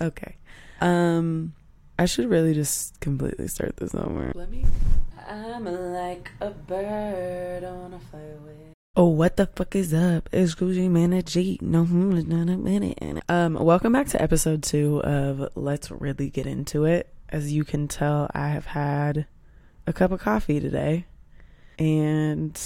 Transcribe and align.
Okay. 0.00 0.36
Um 0.80 1.54
I 1.98 2.06
should 2.06 2.30
really 2.30 2.54
just 2.54 2.98
completely 3.00 3.48
start 3.48 3.76
this 3.76 3.94
over. 3.94 4.32
Let 4.34 4.50
me 4.50 4.64
I'm 5.28 5.64
like 5.64 6.30
a 6.40 6.50
bird 6.50 7.62
on 7.62 7.94
a 7.94 7.98
flyway. 7.98 8.72
Oh, 8.96 9.06
what 9.06 9.36
the 9.36 9.46
fuck 9.46 9.76
is 9.76 9.94
up? 9.94 10.28
It's 10.32 10.56
Gucci 10.56 10.90
Man 10.90 11.22
G. 11.22 11.58
No, 11.62 11.84
not 11.84 12.52
a 12.52 12.56
minute. 12.56 13.22
Um, 13.28 13.54
welcome 13.54 13.92
back 13.92 14.08
to 14.08 14.20
episode 14.20 14.64
two 14.64 15.00
of 15.02 15.48
Let's 15.54 15.92
Really 15.92 16.30
Get 16.30 16.46
Into 16.46 16.84
It. 16.84 17.14
As 17.28 17.52
you 17.52 17.64
can 17.64 17.86
tell, 17.86 18.28
I 18.34 18.48
have 18.48 18.66
had 18.66 19.26
a 19.86 19.92
cup 19.92 20.10
of 20.10 20.18
coffee 20.18 20.58
today, 20.58 21.06
and 21.78 22.60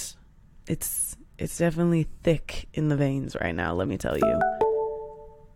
it's 0.67 1.17
it's 1.39 1.59
definitely 1.59 2.09
thick 2.23 2.69
in 2.73 2.89
the 2.89 2.97
veins 2.97 3.37
right 3.39 3.55
now. 3.55 3.75
Let 3.75 3.89
me 3.89 3.99
tell 3.99 4.17
you. 4.17 4.64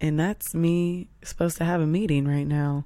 And 0.01 0.19
that's 0.19 0.55
me 0.55 1.09
supposed 1.25 1.57
to 1.59 1.65
have 1.65 1.81
a 1.81 1.87
meeting 1.87 2.29
right 2.29 2.47
now. 2.47 2.85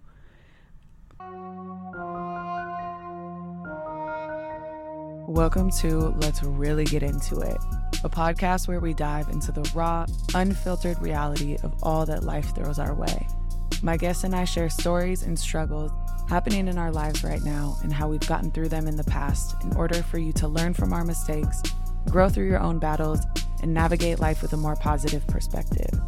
Welcome 5.28 5.70
to 5.80 6.14
Let's 6.20 6.42
Really 6.42 6.84
Get 6.84 7.02
Into 7.02 7.40
It, 7.40 7.58
a 8.02 8.08
podcast 8.08 8.66
where 8.66 8.80
we 8.80 8.94
dive 8.94 9.28
into 9.28 9.52
the 9.52 9.70
raw, 9.74 10.06
unfiltered 10.34 11.00
reality 11.02 11.58
of 11.62 11.74
all 11.82 12.06
that 12.06 12.22
life 12.24 12.54
throws 12.54 12.78
our 12.78 12.94
way. 12.94 13.26
My 13.82 13.98
guests 13.98 14.24
and 14.24 14.34
I 14.34 14.44
share 14.44 14.70
stories 14.70 15.22
and 15.22 15.38
struggles 15.38 15.92
happening 16.30 16.66
in 16.66 16.78
our 16.78 16.90
lives 16.90 17.24
right 17.24 17.42
now 17.42 17.76
and 17.82 17.92
how 17.92 18.08
we've 18.08 18.26
gotten 18.26 18.50
through 18.50 18.70
them 18.70 18.86
in 18.86 18.96
the 18.96 19.04
past 19.04 19.54
in 19.62 19.76
order 19.76 20.02
for 20.02 20.16
you 20.16 20.32
to 20.34 20.48
learn 20.48 20.72
from 20.72 20.94
our 20.94 21.04
mistakes, 21.04 21.62
grow 22.08 22.30
through 22.30 22.48
your 22.48 22.60
own 22.60 22.78
battles, 22.78 23.20
and 23.62 23.74
navigate 23.74 24.18
life 24.18 24.40
with 24.40 24.54
a 24.54 24.56
more 24.56 24.76
positive 24.76 25.26
perspective. 25.26 26.00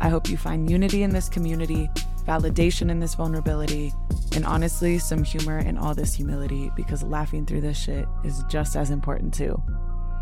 I 0.00 0.08
hope 0.08 0.28
you 0.28 0.36
find 0.36 0.70
unity 0.70 1.02
in 1.02 1.10
this 1.10 1.28
community, 1.28 1.90
validation 2.24 2.90
in 2.90 3.00
this 3.00 3.14
vulnerability, 3.14 3.92
and 4.34 4.44
honestly, 4.44 4.98
some 4.98 5.24
humor 5.24 5.58
in 5.58 5.76
all 5.76 5.94
this 5.94 6.14
humility 6.14 6.70
because 6.76 7.02
laughing 7.02 7.44
through 7.46 7.62
this 7.62 7.78
shit 7.78 8.06
is 8.24 8.44
just 8.48 8.76
as 8.76 8.90
important 8.90 9.34
too. 9.34 9.60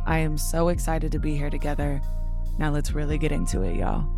I 0.06 0.18
am 0.18 0.38
so 0.38 0.68
excited 0.68 1.12
to 1.12 1.18
be 1.18 1.36
here 1.36 1.50
together. 1.50 2.00
Now 2.58 2.70
let's 2.70 2.92
really 2.92 3.18
get 3.18 3.32
into 3.32 3.62
it, 3.62 3.76
y'all. 3.76 4.08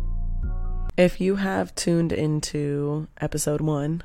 If 0.95 1.19
you 1.19 1.35
have 1.35 1.73
tuned 1.75 2.11
into 2.11 3.07
episode 3.19 3.61
one, 3.61 4.03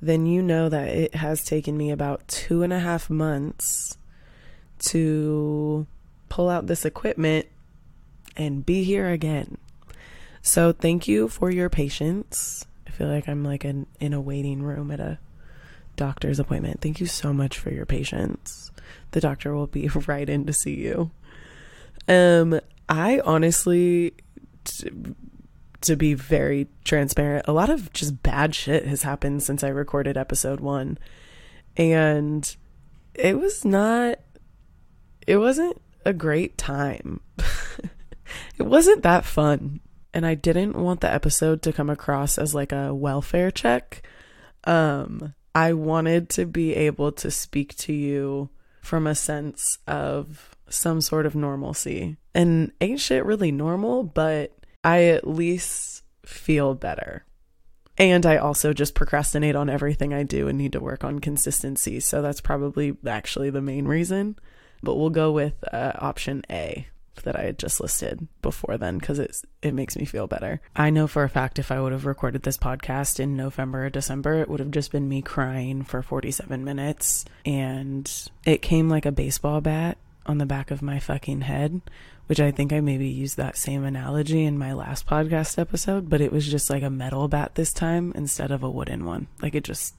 then 0.00 0.26
you 0.26 0.42
know 0.42 0.68
that 0.68 0.88
it 0.88 1.14
has 1.14 1.44
taken 1.44 1.76
me 1.76 1.90
about 1.90 2.26
two 2.28 2.62
and 2.62 2.72
a 2.72 2.78
half 2.78 3.10
months 3.10 3.96
to 4.78 5.86
pull 6.28 6.48
out 6.48 6.66
this 6.66 6.84
equipment 6.84 7.46
and 8.36 8.64
be 8.64 8.84
here 8.84 9.08
again. 9.08 9.58
So, 10.48 10.72
thank 10.72 11.06
you 11.06 11.28
for 11.28 11.50
your 11.50 11.68
patience. 11.68 12.66
I 12.86 12.90
feel 12.90 13.08
like 13.08 13.28
I'm 13.28 13.44
like 13.44 13.64
an, 13.64 13.86
in 14.00 14.14
a 14.14 14.20
waiting 14.20 14.62
room 14.62 14.90
at 14.90 14.98
a 14.98 15.18
doctor's 15.94 16.40
appointment. 16.40 16.80
Thank 16.80 17.00
you 17.00 17.06
so 17.06 17.34
much 17.34 17.58
for 17.58 17.70
your 17.70 17.84
patience. 17.84 18.70
The 19.10 19.20
doctor 19.20 19.54
will 19.54 19.66
be 19.66 19.88
right 20.06 20.26
in 20.26 20.46
to 20.46 20.54
see 20.54 20.74
you. 20.74 21.10
Um, 22.08 22.60
I 22.88 23.20
honestly, 23.26 24.14
t- 24.64 24.90
to 25.82 25.96
be 25.96 26.14
very 26.14 26.66
transparent, 26.82 27.44
a 27.46 27.52
lot 27.52 27.68
of 27.68 27.92
just 27.92 28.22
bad 28.22 28.54
shit 28.54 28.86
has 28.86 29.02
happened 29.02 29.42
since 29.42 29.62
I 29.62 29.68
recorded 29.68 30.16
episode 30.16 30.60
one. 30.60 30.96
And 31.76 32.56
it 33.12 33.38
was 33.38 33.66
not, 33.66 34.18
it 35.26 35.36
wasn't 35.36 35.78
a 36.06 36.14
great 36.14 36.56
time. 36.56 37.20
it 38.56 38.62
wasn't 38.62 39.02
that 39.02 39.26
fun 39.26 39.80
and 40.18 40.26
I 40.26 40.34
didn't 40.34 40.74
want 40.74 41.00
the 41.00 41.14
episode 41.14 41.62
to 41.62 41.72
come 41.72 41.88
across 41.88 42.38
as 42.38 42.52
like 42.52 42.72
a 42.72 42.92
welfare 42.92 43.52
check. 43.52 44.02
Um, 44.64 45.32
I 45.54 45.74
wanted 45.74 46.28
to 46.30 46.44
be 46.44 46.74
able 46.74 47.12
to 47.12 47.30
speak 47.30 47.76
to 47.76 47.92
you 47.92 48.50
from 48.82 49.06
a 49.06 49.14
sense 49.14 49.78
of 49.86 50.56
some 50.68 51.00
sort 51.00 51.24
of 51.24 51.36
normalcy. 51.36 52.16
And 52.34 52.72
ain't 52.80 52.98
shit 52.98 53.24
really 53.24 53.52
normal, 53.52 54.02
but 54.02 54.58
I 54.82 55.04
at 55.04 55.24
least 55.24 56.02
feel 56.26 56.74
better. 56.74 57.24
And 57.96 58.26
I 58.26 58.38
also 58.38 58.72
just 58.72 58.96
procrastinate 58.96 59.54
on 59.54 59.70
everything 59.70 60.12
I 60.12 60.24
do 60.24 60.48
and 60.48 60.58
need 60.58 60.72
to 60.72 60.80
work 60.80 61.04
on 61.04 61.20
consistency. 61.20 62.00
So 62.00 62.22
that's 62.22 62.40
probably 62.40 62.96
actually 63.06 63.50
the 63.50 63.62
main 63.62 63.86
reason. 63.86 64.36
But 64.82 64.96
we'll 64.96 65.10
go 65.10 65.30
with 65.30 65.62
uh, 65.72 65.92
option 66.00 66.42
A 66.50 66.88
that 67.22 67.36
I 67.36 67.42
had 67.42 67.58
just 67.58 67.80
listed 67.80 68.26
before 68.42 68.76
then 68.76 68.98
because 68.98 69.18
it 69.18 69.42
it 69.62 69.74
makes 69.74 69.96
me 69.96 70.04
feel 70.04 70.26
better. 70.26 70.60
I 70.76 70.90
know 70.90 71.06
for 71.06 71.24
a 71.24 71.28
fact 71.28 71.58
if 71.58 71.70
I 71.70 71.80
would 71.80 71.92
have 71.92 72.06
recorded 72.06 72.42
this 72.42 72.56
podcast 72.56 73.20
in 73.20 73.36
November 73.36 73.86
or 73.86 73.90
December, 73.90 74.34
it 74.34 74.48
would 74.48 74.60
have 74.60 74.70
just 74.70 74.92
been 74.92 75.08
me 75.08 75.22
crying 75.22 75.82
for 75.84 76.02
47 76.02 76.64
minutes 76.64 77.24
and 77.44 78.10
it 78.44 78.62
came 78.62 78.88
like 78.88 79.06
a 79.06 79.12
baseball 79.12 79.60
bat 79.60 79.98
on 80.26 80.38
the 80.38 80.46
back 80.46 80.70
of 80.70 80.82
my 80.82 80.98
fucking 80.98 81.40
head, 81.40 81.80
which 82.26 82.40
I 82.40 82.50
think 82.50 82.72
I 82.72 82.80
maybe 82.80 83.08
used 83.08 83.36
that 83.38 83.56
same 83.56 83.84
analogy 83.84 84.44
in 84.44 84.58
my 84.58 84.74
last 84.74 85.06
podcast 85.06 85.58
episode, 85.58 86.10
but 86.10 86.20
it 86.20 86.30
was 86.30 86.46
just 86.46 86.68
like 86.68 86.82
a 86.82 86.90
metal 86.90 87.28
bat 87.28 87.54
this 87.54 87.72
time 87.72 88.12
instead 88.14 88.50
of 88.50 88.62
a 88.62 88.70
wooden 88.70 89.04
one. 89.04 89.28
Like 89.40 89.54
it 89.54 89.64
just 89.64 89.94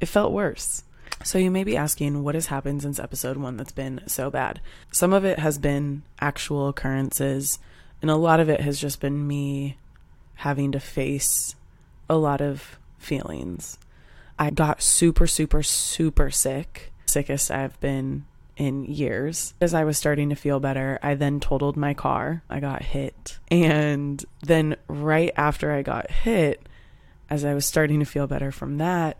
it 0.00 0.06
felt 0.06 0.32
worse. 0.32 0.82
So, 1.22 1.38
you 1.38 1.50
may 1.50 1.64
be 1.64 1.76
asking 1.76 2.22
what 2.22 2.34
has 2.34 2.46
happened 2.46 2.80
since 2.80 2.98
episode 2.98 3.36
one 3.36 3.58
that's 3.58 3.72
been 3.72 4.00
so 4.06 4.30
bad. 4.30 4.60
Some 4.90 5.12
of 5.12 5.24
it 5.24 5.38
has 5.38 5.58
been 5.58 6.02
actual 6.18 6.68
occurrences, 6.68 7.58
and 8.00 8.10
a 8.10 8.16
lot 8.16 8.40
of 8.40 8.48
it 8.48 8.60
has 8.60 8.80
just 8.80 9.00
been 9.00 9.26
me 9.26 9.76
having 10.36 10.72
to 10.72 10.80
face 10.80 11.54
a 12.08 12.16
lot 12.16 12.40
of 12.40 12.78
feelings. 12.96 13.78
I 14.38 14.48
got 14.48 14.80
super, 14.80 15.26
super, 15.26 15.62
super 15.62 16.30
sick, 16.30 16.90
sickest 17.04 17.50
I've 17.50 17.78
been 17.80 18.24
in 18.56 18.84
years. 18.84 19.52
As 19.60 19.74
I 19.74 19.84
was 19.84 19.98
starting 19.98 20.30
to 20.30 20.34
feel 20.34 20.58
better, 20.58 20.98
I 21.02 21.14
then 21.14 21.38
totaled 21.40 21.76
my 21.76 21.92
car. 21.92 22.42
I 22.48 22.60
got 22.60 22.82
hit. 22.82 23.38
And 23.50 24.24
then, 24.42 24.76
right 24.88 25.32
after 25.36 25.70
I 25.70 25.82
got 25.82 26.10
hit, 26.10 26.62
as 27.28 27.44
I 27.44 27.52
was 27.52 27.66
starting 27.66 28.00
to 28.00 28.06
feel 28.06 28.26
better 28.26 28.50
from 28.50 28.78
that, 28.78 29.18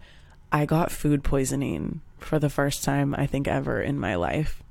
I 0.53 0.66
got 0.66 0.93
food 0.93 1.22
poisoning 1.22 2.00
for 2.19 2.38
the 2.38 2.50
first 2.50 2.84
time, 2.84 3.15
I 3.15 3.27
think, 3.27 3.49
ever 3.49 3.81
in 3.81 3.99
my 3.99 4.15
life. 4.16 4.62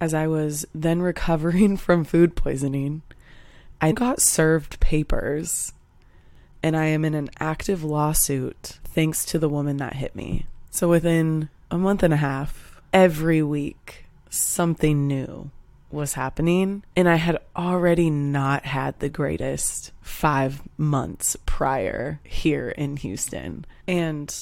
As 0.00 0.12
I 0.12 0.26
was 0.26 0.66
then 0.74 1.00
recovering 1.02 1.76
from 1.76 2.04
food 2.04 2.36
poisoning, 2.36 3.02
I 3.80 3.92
got 3.92 4.20
served 4.20 4.80
papers 4.80 5.72
and 6.62 6.76
I 6.76 6.86
am 6.86 7.04
in 7.04 7.14
an 7.14 7.30
active 7.38 7.84
lawsuit 7.84 8.78
thanks 8.84 9.24
to 9.26 9.38
the 9.38 9.48
woman 9.48 9.76
that 9.76 9.94
hit 9.94 10.16
me. 10.16 10.46
So 10.70 10.88
within 10.88 11.48
a 11.70 11.78
month 11.78 12.02
and 12.02 12.12
a 12.12 12.18
half, 12.18 12.80
every 12.92 13.42
week, 13.42 14.06
something 14.30 15.06
new 15.06 15.50
was 15.90 16.14
happening. 16.14 16.82
And 16.96 17.08
I 17.08 17.16
had 17.16 17.38
already 17.54 18.10
not 18.10 18.64
had 18.64 18.98
the 18.98 19.08
greatest 19.08 19.92
five 20.00 20.62
months 20.76 21.36
prior 21.46 22.20
here 22.24 22.70
in 22.70 22.96
Houston. 22.96 23.64
And 23.86 24.34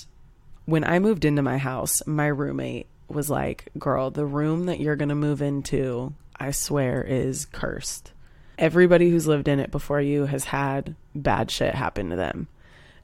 when 0.67 0.85
I 0.85 0.99
moved 0.99 1.25
into 1.25 1.43
my 1.43 1.59
house, 1.59 2.03
my 2.07 2.27
roommate 2.27 2.87
was 3.09 3.29
like, 3.31 3.69
Girl, 3.79 4.11
the 4.11 4.27
room 4.27 4.67
that 4.67 4.81
you're 4.81 4.97
going 4.97 5.09
to 5.11 5.15
move 5.15 5.43
into, 5.43 6.15
I 6.39 6.51
swear, 6.51 7.03
is 7.03 7.47
cursed. 7.47 8.13
Everybody 8.59 9.11
who's 9.11 9.27
lived 9.27 9.49
in 9.49 9.61
it 9.61 9.71
before 9.71 10.01
you 10.01 10.27
has 10.27 10.45
had 10.45 10.95
bad 11.15 11.51
shit 11.51 11.75
happen 11.75 12.11
to 12.11 12.17
them. 12.17 12.49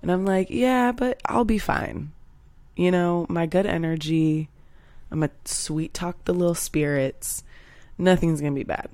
And 0.02 0.10
I'm 0.10 0.24
like, 0.24 0.48
Yeah, 0.50 0.92
but 0.92 1.20
I'll 1.26 1.44
be 1.44 1.58
fine. 1.58 2.12
You 2.76 2.90
know, 2.90 3.26
my 3.28 3.46
good 3.46 3.66
energy, 3.66 4.48
I'm 5.10 5.20
going 5.20 5.30
to 5.44 5.52
sweet 5.52 5.92
talk 5.92 6.24
the 6.24 6.32
little 6.32 6.54
spirits. 6.54 7.44
Nothing's 7.98 8.40
going 8.40 8.54
to 8.54 8.58
be 8.58 8.64
bad. 8.64 8.88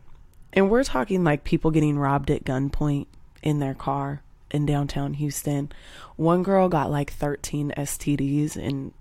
And 0.53 0.71
we're 0.71 0.84
talking 0.84 1.22
like 1.22 1.44
people 1.44 1.71
getting 1.71 1.98
robbed 1.98 2.31
at 2.31 2.44
gunpoint 2.44 3.06
in 3.43 3.60
their 3.60 3.75
car 3.75 4.22
in 4.50 4.66
downtown 4.66 5.14
Houston. 5.14 5.70
One 6.16 6.42
girl 6.42 6.68
got 6.68 6.90
like 6.90 7.12
13 7.12 7.72
STDs 7.76 8.56
in 8.56 8.92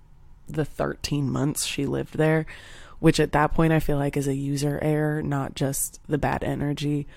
the 0.47 0.65
13 0.65 1.29
months 1.29 1.65
she 1.65 1.85
lived 1.85 2.17
there, 2.17 2.45
which 2.99 3.19
at 3.19 3.31
that 3.33 3.53
point 3.53 3.73
I 3.73 3.79
feel 3.79 3.97
like 3.97 4.17
is 4.17 4.27
a 4.27 4.35
user 4.35 4.79
error, 4.81 5.21
not 5.21 5.55
just 5.55 5.99
the 6.07 6.17
bad 6.17 6.43
energy. 6.43 7.07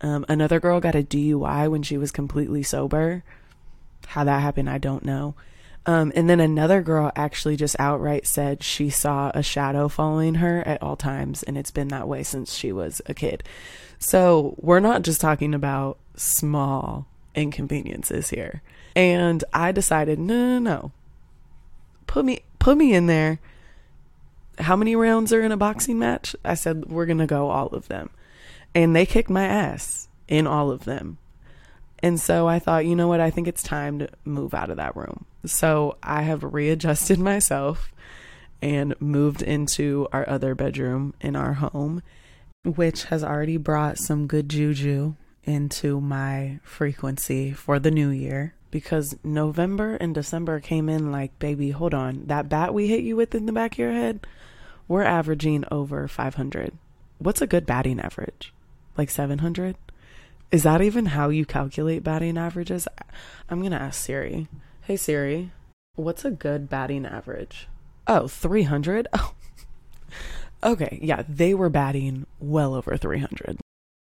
Um, 0.00 0.24
another 0.28 0.60
girl 0.60 0.80
got 0.80 0.94
a 0.94 1.02
DUI 1.02 1.70
when 1.70 1.82
she 1.82 1.98
was 1.98 2.10
completely 2.10 2.62
sober. 2.62 3.22
How 4.08 4.24
that 4.24 4.40
happened, 4.40 4.70
I 4.70 4.78
don't 4.78 5.04
know. 5.04 5.34
Um, 5.86 6.12
and 6.14 6.28
then 6.28 6.40
another 6.40 6.82
girl 6.82 7.10
actually 7.16 7.56
just 7.56 7.76
outright 7.78 8.26
said 8.26 8.62
she 8.62 8.90
saw 8.90 9.30
a 9.34 9.42
shadow 9.42 9.88
following 9.88 10.36
her 10.36 10.66
at 10.66 10.82
all 10.82 10.96
times, 10.96 11.42
and 11.42 11.56
it's 11.56 11.70
been 11.70 11.88
that 11.88 12.08
way 12.08 12.22
since 12.22 12.54
she 12.54 12.70
was 12.70 13.00
a 13.06 13.14
kid. 13.14 13.42
So 13.98 14.54
we're 14.58 14.80
not 14.80 15.02
just 15.02 15.20
talking 15.20 15.54
about 15.54 15.98
small 16.16 17.06
inconveniences 17.34 18.30
here. 18.30 18.62
And 18.96 19.44
I 19.52 19.72
decided, 19.72 20.18
no, 20.18 20.34
no, 20.34 20.58
no. 20.58 20.92
Put 22.06 22.24
me 22.24 22.40
put 22.58 22.76
me 22.76 22.94
in 22.94 23.06
there. 23.06 23.38
How 24.58 24.76
many 24.76 24.94
rounds 24.96 25.32
are 25.32 25.42
in 25.42 25.52
a 25.52 25.56
boxing 25.56 25.98
match? 25.98 26.36
I 26.44 26.54
said 26.54 26.86
we're 26.86 27.06
going 27.06 27.18
to 27.18 27.26
go 27.26 27.50
all 27.50 27.68
of 27.68 27.88
them. 27.88 28.10
And 28.74 28.94
they 28.94 29.06
kicked 29.06 29.30
my 29.30 29.44
ass 29.44 30.08
in 30.28 30.46
all 30.46 30.70
of 30.70 30.84
them. 30.84 31.18
And 32.02 32.18
so 32.18 32.48
I 32.48 32.58
thought, 32.58 32.86
you 32.86 32.96
know 32.96 33.08
what? 33.08 33.20
I 33.20 33.30
think 33.30 33.46
it's 33.46 33.62
time 33.62 33.98
to 34.00 34.08
move 34.24 34.54
out 34.54 34.70
of 34.70 34.76
that 34.78 34.96
room. 34.96 35.26
So 35.44 35.96
I 36.02 36.22
have 36.22 36.42
readjusted 36.42 37.18
myself 37.30 37.92
and 38.62 38.94
moved 39.00 39.42
into 39.42 40.06
our 40.12 40.28
other 40.28 40.54
bedroom 40.54 41.14
in 41.20 41.36
our 41.36 41.54
home, 41.54 42.02
which 42.64 43.04
has 43.04 43.24
already 43.24 43.56
brought 43.56 43.98
some 43.98 44.26
good 44.26 44.48
juju 44.48 45.14
into 45.50 46.00
my 46.00 46.60
frequency 46.62 47.52
for 47.52 47.78
the 47.78 47.90
new 47.90 48.08
year 48.08 48.54
because 48.70 49.16
November 49.24 49.96
and 49.96 50.14
December 50.14 50.60
came 50.60 50.88
in 50.88 51.10
like, 51.10 51.38
baby, 51.38 51.70
hold 51.70 51.92
on. 51.92 52.26
That 52.26 52.48
bat 52.48 52.72
we 52.72 52.86
hit 52.86 53.02
you 53.02 53.16
with 53.16 53.34
in 53.34 53.46
the 53.46 53.52
back 53.52 53.72
of 53.72 53.78
your 53.78 53.92
head, 53.92 54.26
we're 54.88 55.02
averaging 55.02 55.64
over 55.70 56.06
500. 56.08 56.72
What's 57.18 57.42
a 57.42 57.46
good 57.46 57.66
batting 57.66 58.00
average? 58.00 58.54
Like 58.96 59.10
700? 59.10 59.76
Is 60.50 60.62
that 60.64 60.82
even 60.82 61.06
how 61.06 61.28
you 61.28 61.44
calculate 61.44 62.02
batting 62.02 62.38
averages? 62.38 62.88
I'm 63.48 63.60
going 63.60 63.72
to 63.72 63.80
ask 63.80 64.00
Siri. 64.00 64.48
Hey, 64.82 64.96
Siri, 64.96 65.52
what's 65.94 66.24
a 66.24 66.30
good 66.30 66.68
batting 66.68 67.06
average? 67.06 67.68
Oh, 68.06 68.28
300? 68.28 69.08
Oh. 70.62 70.72
okay, 70.72 70.98
yeah, 71.00 71.22
they 71.28 71.54
were 71.54 71.70
batting 71.70 72.26
well 72.40 72.74
over 72.74 72.96
300. 72.96 73.60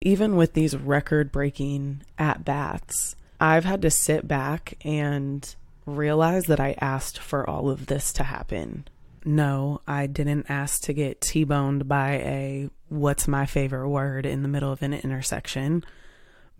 Even 0.01 0.35
with 0.35 0.53
these 0.53 0.75
record 0.75 1.31
breaking 1.31 2.01
at 2.17 2.43
bats, 2.43 3.15
I've 3.39 3.65
had 3.65 3.81
to 3.83 3.91
sit 3.91 4.27
back 4.27 4.77
and 4.83 5.55
realize 5.85 6.45
that 6.45 6.59
I 6.59 6.75
asked 6.81 7.19
for 7.19 7.47
all 7.47 7.69
of 7.69 7.85
this 7.85 8.11
to 8.13 8.23
happen. 8.23 8.87
No, 9.23 9.81
I 9.87 10.07
didn't 10.07 10.49
ask 10.49 10.81
to 10.83 10.93
get 10.93 11.21
T 11.21 11.43
boned 11.43 11.87
by 11.87 12.13
a 12.13 12.69
what's 12.89 13.27
my 13.27 13.45
favorite 13.45 13.89
word 13.89 14.25
in 14.25 14.41
the 14.41 14.49
middle 14.49 14.71
of 14.71 14.81
an 14.81 14.93
intersection, 14.93 15.83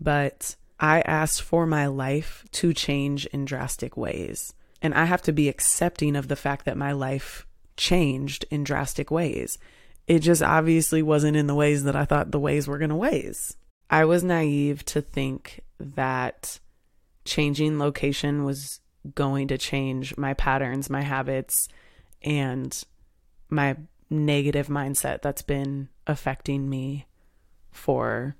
but 0.00 0.54
I 0.78 1.00
asked 1.00 1.42
for 1.42 1.66
my 1.66 1.86
life 1.86 2.44
to 2.52 2.72
change 2.72 3.26
in 3.26 3.44
drastic 3.44 3.96
ways. 3.96 4.54
And 4.80 4.94
I 4.94 5.04
have 5.04 5.22
to 5.22 5.32
be 5.32 5.48
accepting 5.48 6.16
of 6.16 6.28
the 6.28 6.36
fact 6.36 6.64
that 6.64 6.76
my 6.76 6.92
life 6.92 7.46
changed 7.76 8.44
in 8.50 8.64
drastic 8.64 9.10
ways. 9.10 9.58
It 10.06 10.20
just 10.20 10.42
obviously 10.42 11.02
wasn't 11.02 11.36
in 11.36 11.46
the 11.46 11.54
ways 11.54 11.84
that 11.84 11.96
I 11.96 12.04
thought 12.04 12.30
the 12.30 12.40
ways 12.40 12.66
were 12.66 12.78
going 12.78 12.90
to 12.90 12.96
ways. 12.96 13.56
I 13.88 14.04
was 14.04 14.24
naive 14.24 14.84
to 14.86 15.00
think 15.00 15.60
that 15.78 16.58
changing 17.24 17.78
location 17.78 18.44
was 18.44 18.80
going 19.14 19.48
to 19.48 19.58
change 19.58 20.16
my 20.16 20.34
patterns, 20.34 20.90
my 20.90 21.02
habits, 21.02 21.68
and 22.22 22.82
my 23.50 23.76
negative 24.10 24.68
mindset 24.68 25.22
that's 25.22 25.42
been 25.42 25.88
affecting 26.06 26.68
me 26.68 27.06
for 27.70 28.36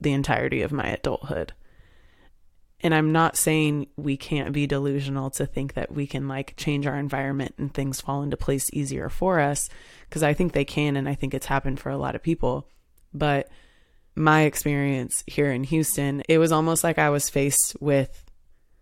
the 0.00 0.12
entirety 0.12 0.62
of 0.62 0.72
my 0.72 0.86
adulthood. 0.86 1.52
And 2.80 2.94
I'm 2.94 3.10
not 3.10 3.36
saying 3.36 3.88
we 3.96 4.16
can't 4.16 4.52
be 4.52 4.66
delusional 4.66 5.30
to 5.30 5.46
think 5.46 5.74
that 5.74 5.92
we 5.92 6.06
can 6.06 6.28
like 6.28 6.54
change 6.56 6.86
our 6.86 6.96
environment 6.96 7.54
and 7.58 7.72
things 7.72 8.00
fall 8.00 8.22
into 8.22 8.36
place 8.36 8.68
easier 8.72 9.08
for 9.08 9.40
us, 9.40 9.68
because 10.08 10.22
I 10.22 10.34
think 10.34 10.52
they 10.52 10.64
can. 10.64 10.96
And 10.96 11.08
I 11.08 11.14
think 11.14 11.34
it's 11.34 11.46
happened 11.46 11.80
for 11.80 11.90
a 11.90 11.98
lot 11.98 12.14
of 12.14 12.22
people. 12.22 12.68
But 13.12 13.48
my 14.14 14.42
experience 14.42 15.22
here 15.26 15.52
in 15.52 15.64
Houston, 15.64 16.22
it 16.28 16.38
was 16.38 16.52
almost 16.52 16.82
like 16.82 16.98
I 16.98 17.10
was 17.10 17.28
faced 17.28 17.76
with 17.80 18.24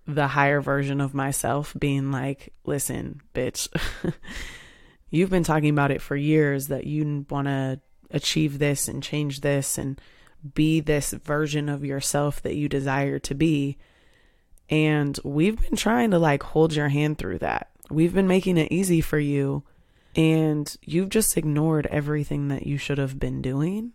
the 0.06 0.28
higher 0.28 0.60
version 0.60 1.00
of 1.00 1.14
myself 1.14 1.74
being 1.78 2.12
like, 2.12 2.52
listen, 2.64 3.20
bitch, 3.34 3.68
you've 5.10 5.30
been 5.30 5.44
talking 5.44 5.70
about 5.70 5.90
it 5.90 6.02
for 6.02 6.16
years 6.16 6.68
that 6.68 6.86
you 6.86 7.26
want 7.30 7.48
to 7.48 7.80
achieve 8.10 8.58
this 8.58 8.86
and 8.86 9.02
change 9.02 9.40
this 9.40 9.78
and 9.78 10.00
be 10.54 10.80
this 10.80 11.12
version 11.12 11.68
of 11.68 11.84
yourself 11.84 12.42
that 12.42 12.54
you 12.54 12.68
desire 12.68 13.18
to 13.18 13.34
be. 13.34 13.78
And 14.68 15.18
we've 15.24 15.60
been 15.60 15.76
trying 15.76 16.10
to 16.10 16.18
like 16.18 16.42
hold 16.42 16.74
your 16.74 16.88
hand 16.88 17.18
through 17.18 17.38
that. 17.38 17.70
We've 17.90 18.14
been 18.14 18.26
making 18.26 18.58
it 18.58 18.72
easy 18.72 19.00
for 19.00 19.18
you. 19.18 19.64
And 20.16 20.74
you've 20.82 21.08
just 21.08 21.36
ignored 21.36 21.86
everything 21.86 22.48
that 22.48 22.66
you 22.66 22.78
should 22.78 22.98
have 22.98 23.18
been 23.18 23.42
doing. 23.42 23.92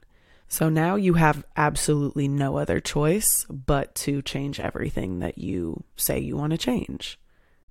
So 0.47 0.67
now 0.67 0.95
you 0.95 1.13
have 1.13 1.45
absolutely 1.55 2.27
no 2.27 2.57
other 2.57 2.79
choice 2.79 3.45
but 3.49 3.93
to 3.95 4.21
change 4.21 4.59
everything 4.59 5.19
that 5.19 5.37
you 5.37 5.83
say 5.95 6.19
you 6.19 6.35
want 6.35 6.51
to 6.51 6.57
change. 6.57 7.19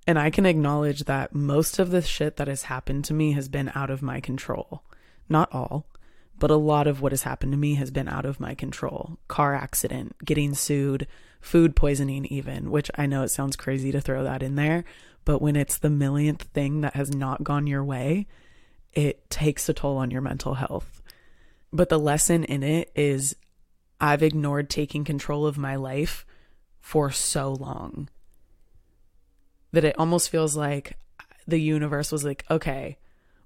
And 0.07 0.17
I 0.17 0.29
can 0.29 0.45
acknowledge 0.45 1.03
that 1.03 1.35
most 1.35 1.77
of 1.77 1.91
the 1.91 2.01
shit 2.01 2.37
that 2.37 2.47
has 2.47 2.63
happened 2.63 3.05
to 3.05 3.13
me 3.13 3.33
has 3.33 3.47
been 3.49 3.71
out 3.75 3.91
of 3.91 4.01
my 4.01 4.19
control. 4.19 4.81
Not 5.27 5.53
all, 5.53 5.85
but 6.39 6.49
a 6.49 6.55
lot 6.55 6.87
of 6.87 7.01
what 7.01 7.11
has 7.11 7.23
happened 7.23 7.51
to 7.51 7.57
me 7.57 7.75
has 7.75 7.91
been 7.91 8.07
out 8.07 8.25
of 8.25 8.39
my 8.39 8.55
control. 8.55 9.19
Car 9.27 9.53
accident, 9.53 10.15
getting 10.25 10.53
sued, 10.55 11.05
food 11.41 11.75
poisoning, 11.75 12.25
even, 12.25 12.71
which 12.71 12.89
I 12.95 13.05
know 13.05 13.23
it 13.23 13.29
sounds 13.29 13.55
crazy 13.55 13.91
to 13.91 14.01
throw 14.01 14.23
that 14.23 14.41
in 14.41 14.55
there, 14.55 14.85
but 15.29 15.43
when 15.43 15.55
it's 15.55 15.77
the 15.77 15.91
millionth 15.91 16.41
thing 16.41 16.81
that 16.81 16.95
has 16.95 17.13
not 17.13 17.43
gone 17.43 17.67
your 17.67 17.83
way, 17.83 18.25
it 18.93 19.29
takes 19.29 19.69
a 19.69 19.73
toll 19.75 19.97
on 19.97 20.09
your 20.09 20.23
mental 20.23 20.55
health. 20.55 21.03
But 21.71 21.89
the 21.89 21.99
lesson 21.99 22.43
in 22.43 22.63
it 22.63 22.91
is 22.95 23.35
I've 24.01 24.23
ignored 24.23 24.71
taking 24.71 25.03
control 25.03 25.45
of 25.45 25.55
my 25.55 25.75
life 25.75 26.25
for 26.81 27.11
so 27.11 27.53
long 27.53 28.09
that 29.71 29.83
it 29.83 29.99
almost 29.99 30.31
feels 30.31 30.57
like 30.57 30.97
the 31.47 31.61
universe 31.61 32.11
was 32.11 32.25
like, 32.25 32.43
okay, 32.49 32.97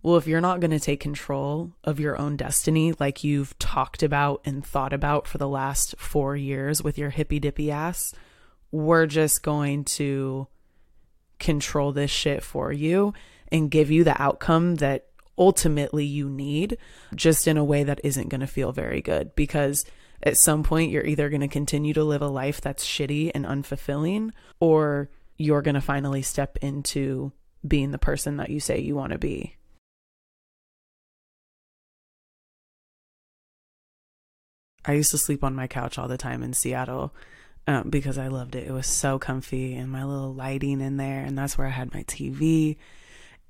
well, 0.01 0.15
if 0.15 0.25
you're 0.25 0.39
not 0.39 0.62
going 0.62 0.71
to 0.71 0.79
take 0.79 1.01
control 1.01 1.74
of 1.83 2.00
your 2.00 2.18
own 2.18 2.38
destiny, 2.38 2.94
like 2.97 3.25
you've 3.25 3.59
talked 3.59 4.03
about 4.03 4.39
and 4.45 4.65
thought 4.65 4.94
about 4.94 5.27
for 5.27 5.38
the 5.38 5.50
last 5.50 5.95
four 5.97 6.38
years 6.38 6.81
with 6.81 6.97
your 6.97 7.09
hippy 7.09 7.41
dippy 7.41 7.69
ass, 7.69 8.13
we're 8.71 9.06
just 9.06 9.44
going 9.44 9.83
to 9.83 10.47
control 11.43 11.91
this 11.91 12.09
shit 12.09 12.41
for 12.43 12.71
you 12.71 13.13
and 13.49 13.69
give 13.69 13.91
you 13.91 14.03
the 14.03 14.19
outcome 14.19 14.75
that 14.75 15.07
ultimately 15.37 16.05
you 16.05 16.29
need, 16.29 16.77
just 17.13 17.47
in 17.47 17.57
a 17.57 17.63
way 17.63 17.83
that 17.83 18.01
isn't 18.03 18.29
going 18.29 18.41
to 18.41 18.47
feel 18.47 18.71
very 18.71 19.01
good. 19.01 19.35
Because 19.35 19.85
at 20.23 20.37
some 20.37 20.63
point, 20.63 20.91
you're 20.91 21.05
either 21.05 21.29
going 21.29 21.41
to 21.41 21.47
continue 21.47 21.93
to 21.93 22.03
live 22.03 22.21
a 22.21 22.27
life 22.27 22.61
that's 22.61 22.85
shitty 22.85 23.31
and 23.35 23.45
unfulfilling, 23.45 24.31
or 24.59 25.09
you're 25.37 25.61
going 25.61 25.75
to 25.75 25.81
finally 25.81 26.21
step 26.21 26.57
into 26.61 27.31
being 27.67 27.91
the 27.91 27.97
person 27.97 28.37
that 28.37 28.49
you 28.49 28.59
say 28.59 28.79
you 28.79 28.95
want 28.95 29.11
to 29.11 29.17
be. 29.17 29.57
I 34.85 34.93
used 34.93 35.11
to 35.11 35.17
sleep 35.17 35.43
on 35.43 35.55
my 35.55 35.67
couch 35.67 35.97
all 35.97 36.07
the 36.07 36.17
time 36.17 36.43
in 36.43 36.53
Seattle 36.53 37.13
um, 37.68 37.89
because 37.89 38.18
I 38.18 38.27
loved 38.27 38.56
it. 38.56 38.68
It 38.68 38.71
was 38.71 38.88
so 38.88 39.19
comfy 39.19 39.75
and 39.75 39.92
my 39.92 40.04
little 40.04 40.33
lighting 40.33 40.81
in 40.81 40.98
there, 40.98 41.21
and 41.21 41.38
that's 41.38 41.57
where 41.57 41.68
I 41.68 41.71
had 41.71 41.94
my 41.94 42.04
TV 42.04 42.77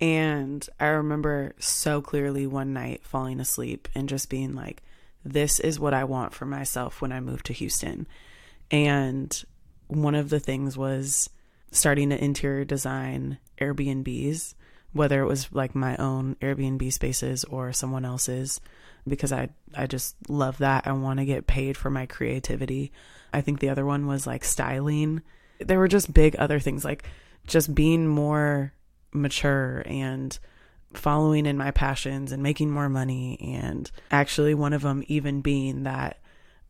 and 0.03 0.67
I 0.81 0.87
remember 0.87 1.55
so 1.59 2.01
clearly 2.01 2.45
one 2.45 2.73
night 2.73 3.05
falling 3.05 3.39
asleep 3.39 3.87
and 3.95 4.09
just 4.09 4.29
being 4.29 4.53
like, 4.53 4.83
this 5.23 5.61
is 5.61 5.79
what 5.79 5.93
I 5.93 6.03
want 6.03 6.33
for 6.33 6.45
myself 6.45 7.01
when 7.01 7.13
I 7.13 7.21
move 7.21 7.41
to 7.43 7.53
Houston. 7.53 8.05
And 8.69 9.43
one 9.87 10.15
of 10.15 10.29
the 10.29 10.41
things 10.41 10.77
was 10.77 11.29
starting 11.71 12.09
to 12.09 12.21
interior 12.21 12.65
design 12.65 13.37
Airbnbs, 13.61 14.55
whether 14.91 15.21
it 15.21 15.27
was 15.27 15.51
like 15.53 15.73
my 15.73 15.95
own 15.95 16.35
Airbnb 16.41 16.91
spaces 16.91 17.45
or 17.45 17.71
someone 17.71 18.03
else's, 18.03 18.59
because 19.07 19.31
I 19.31 19.49
I 19.75 19.87
just 19.87 20.15
love 20.29 20.59
that. 20.59 20.87
I 20.87 20.91
want 20.93 21.19
to 21.19 21.25
get 21.25 21.47
paid 21.47 21.77
for 21.77 21.89
my 21.89 22.05
creativity. 22.05 22.91
I 23.33 23.41
think 23.41 23.59
the 23.59 23.69
other 23.69 23.85
one 23.85 24.07
was 24.07 24.27
like 24.27 24.43
styling. 24.43 25.21
There 25.59 25.79
were 25.79 25.87
just 25.87 26.13
big 26.13 26.35
other 26.37 26.59
things 26.59 26.85
like 26.85 27.05
just 27.47 27.73
being 27.73 28.07
more 28.07 28.73
mature 29.11 29.83
and 29.85 30.37
following 30.93 31.45
in 31.45 31.57
my 31.57 31.71
passions 31.71 32.31
and 32.31 32.43
making 32.43 32.69
more 32.69 32.89
money. 32.89 33.37
And 33.41 33.89
actually, 34.11 34.53
one 34.53 34.73
of 34.73 34.81
them 34.81 35.03
even 35.07 35.41
being 35.41 35.83
that 35.83 36.19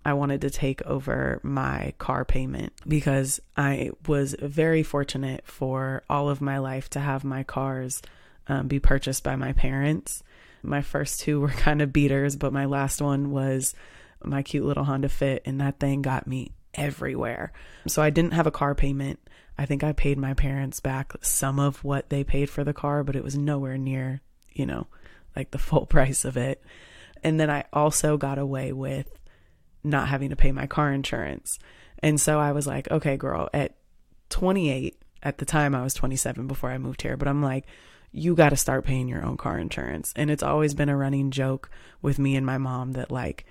I 0.06 0.13
wanted 0.13 0.42
to 0.42 0.50
take 0.50 0.82
over 0.84 1.40
my 1.44 1.94
car 1.98 2.25
payment 2.25 2.74
because 2.88 3.40
I 3.56 3.92
was 4.08 4.36
very 4.40 4.84
fortunate 4.84 5.44
for 5.46 6.04
all 6.10 6.30
of 6.30 6.42
my 6.42 6.58
life 6.58 6.90
to 6.92 7.00
have 7.00 7.24
my 7.24 7.44
cars 7.44 8.02
um, 8.48 8.68
be 8.68 8.80
purchased 8.80 9.24
by 9.24 9.36
my 9.36 9.54
parents. 9.54 10.24
My 10.63 10.82
first 10.82 11.20
two 11.20 11.39
were 11.39 11.48
kind 11.50 11.82
of 11.82 11.93
beaters, 11.93 12.36
but 12.36 12.53
my 12.53 12.65
last 12.65 13.01
one 13.01 13.32
was 13.32 13.75
my 14.24 14.41
cute 14.41 14.65
little 14.65 14.86
Honda 14.86 15.10
Fit, 15.10 15.43
and 15.46 15.60
that 15.62 15.79
thing 15.79 16.01
got 16.01 16.27
me 16.27 16.51
everywhere. 16.74 17.51
So 17.88 18.01
I 18.01 18.10
didn't 18.10 18.34
have 18.34 18.48
a 18.48 18.51
car 18.51 18.74
payment. 18.75 19.20
I 19.58 19.65
think 19.65 19.84
I 19.84 19.91
paid 19.91 20.17
my 20.17 20.34
parents 20.34 20.79
back 20.79 21.13
some 21.22 21.60
of 21.60 21.84
what 21.84 22.10
they 22.10 22.24
paid 22.24 22.50
for 22.50 22.63
the 22.63 22.74
car, 22.74 23.03
but 23.03 23.15
it 23.15 23.24
was 23.24 23.38
nowhere 23.38 23.77
near, 23.77 24.22
you 24.51 24.65
know, 24.65 24.88
like 25.36 25.51
the 25.51 25.58
full 25.60 25.86
price 25.86 26.25
of 26.25 26.38
it. 26.38 26.63
And 27.24 27.39
then 27.39 27.50
I 27.50 27.65
also 27.72 28.17
got 28.17 28.38
away 28.38 28.74
with 28.74 29.08
not 29.84 30.08
having 30.08 30.29
to 30.29 30.36
pay 30.36 30.51
my 30.51 30.67
car 30.67 30.91
insurance. 30.91 31.58
And 32.00 32.20
so 32.20 32.39
I 32.39 32.51
was 32.51 32.67
like, 32.67 32.89
okay, 32.91 33.15
girl, 33.15 33.50
at 33.53 33.75
28, 34.29 35.01
at 35.22 35.38
the 35.38 35.46
time 35.46 35.75
I 35.75 35.84
was 35.84 35.93
27 35.93 36.48
before 36.48 36.72
I 36.72 36.77
moved 36.77 37.01
here, 37.01 37.15
but 37.15 37.27
I'm 37.27 37.41
like, 37.41 37.65
you 38.13 38.36
got 38.36 38.50
to 38.50 38.55
start 38.55 38.86
paying 38.86 39.08
your 39.08 39.25
own 39.25 39.36
car 39.36 39.58
insurance. 39.58 40.13
And 40.15 40.29
it's 40.29 40.43
always 40.43 40.74
been 40.74 40.89
a 40.89 40.96
running 40.96 41.32
joke 41.32 41.70
with 42.01 42.20
me 42.20 42.36
and 42.36 42.46
my 42.46 42.60
mom 42.60 42.93
that, 42.93 43.12
like, 43.12 43.46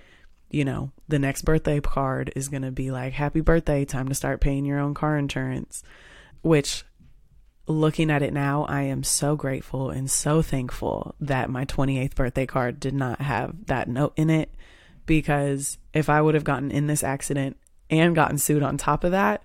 you 0.50 0.64
know, 0.64 0.92
the 1.08 1.18
next 1.18 1.42
birthday 1.42 1.80
card 1.80 2.32
is 2.36 2.48
going 2.48 2.62
to 2.62 2.70
be 2.70 2.90
like, 2.90 3.12
happy 3.12 3.40
birthday, 3.40 3.84
time 3.84 4.08
to 4.08 4.14
start 4.14 4.40
paying 4.40 4.64
your 4.64 4.78
own 4.78 4.94
car 4.94 5.18
insurance, 5.18 5.82
which 6.42 6.84
looking 7.66 8.10
at 8.10 8.22
it 8.22 8.32
now, 8.32 8.64
I 8.64 8.82
am 8.82 9.02
so 9.02 9.34
grateful 9.34 9.90
and 9.90 10.10
so 10.10 10.42
thankful 10.42 11.14
that 11.20 11.50
my 11.50 11.64
28th 11.64 12.14
birthday 12.14 12.46
card 12.46 12.78
did 12.78 12.94
not 12.94 13.20
have 13.20 13.66
that 13.66 13.88
note 13.88 14.12
in 14.16 14.30
it 14.30 14.54
because 15.06 15.78
if 15.92 16.08
I 16.08 16.20
would 16.20 16.34
have 16.34 16.44
gotten 16.44 16.70
in 16.70 16.86
this 16.86 17.02
accident 17.02 17.56
and 17.90 18.14
gotten 18.14 18.38
sued 18.38 18.62
on 18.62 18.76
top 18.76 19.04
of 19.04 19.12
that 19.12 19.44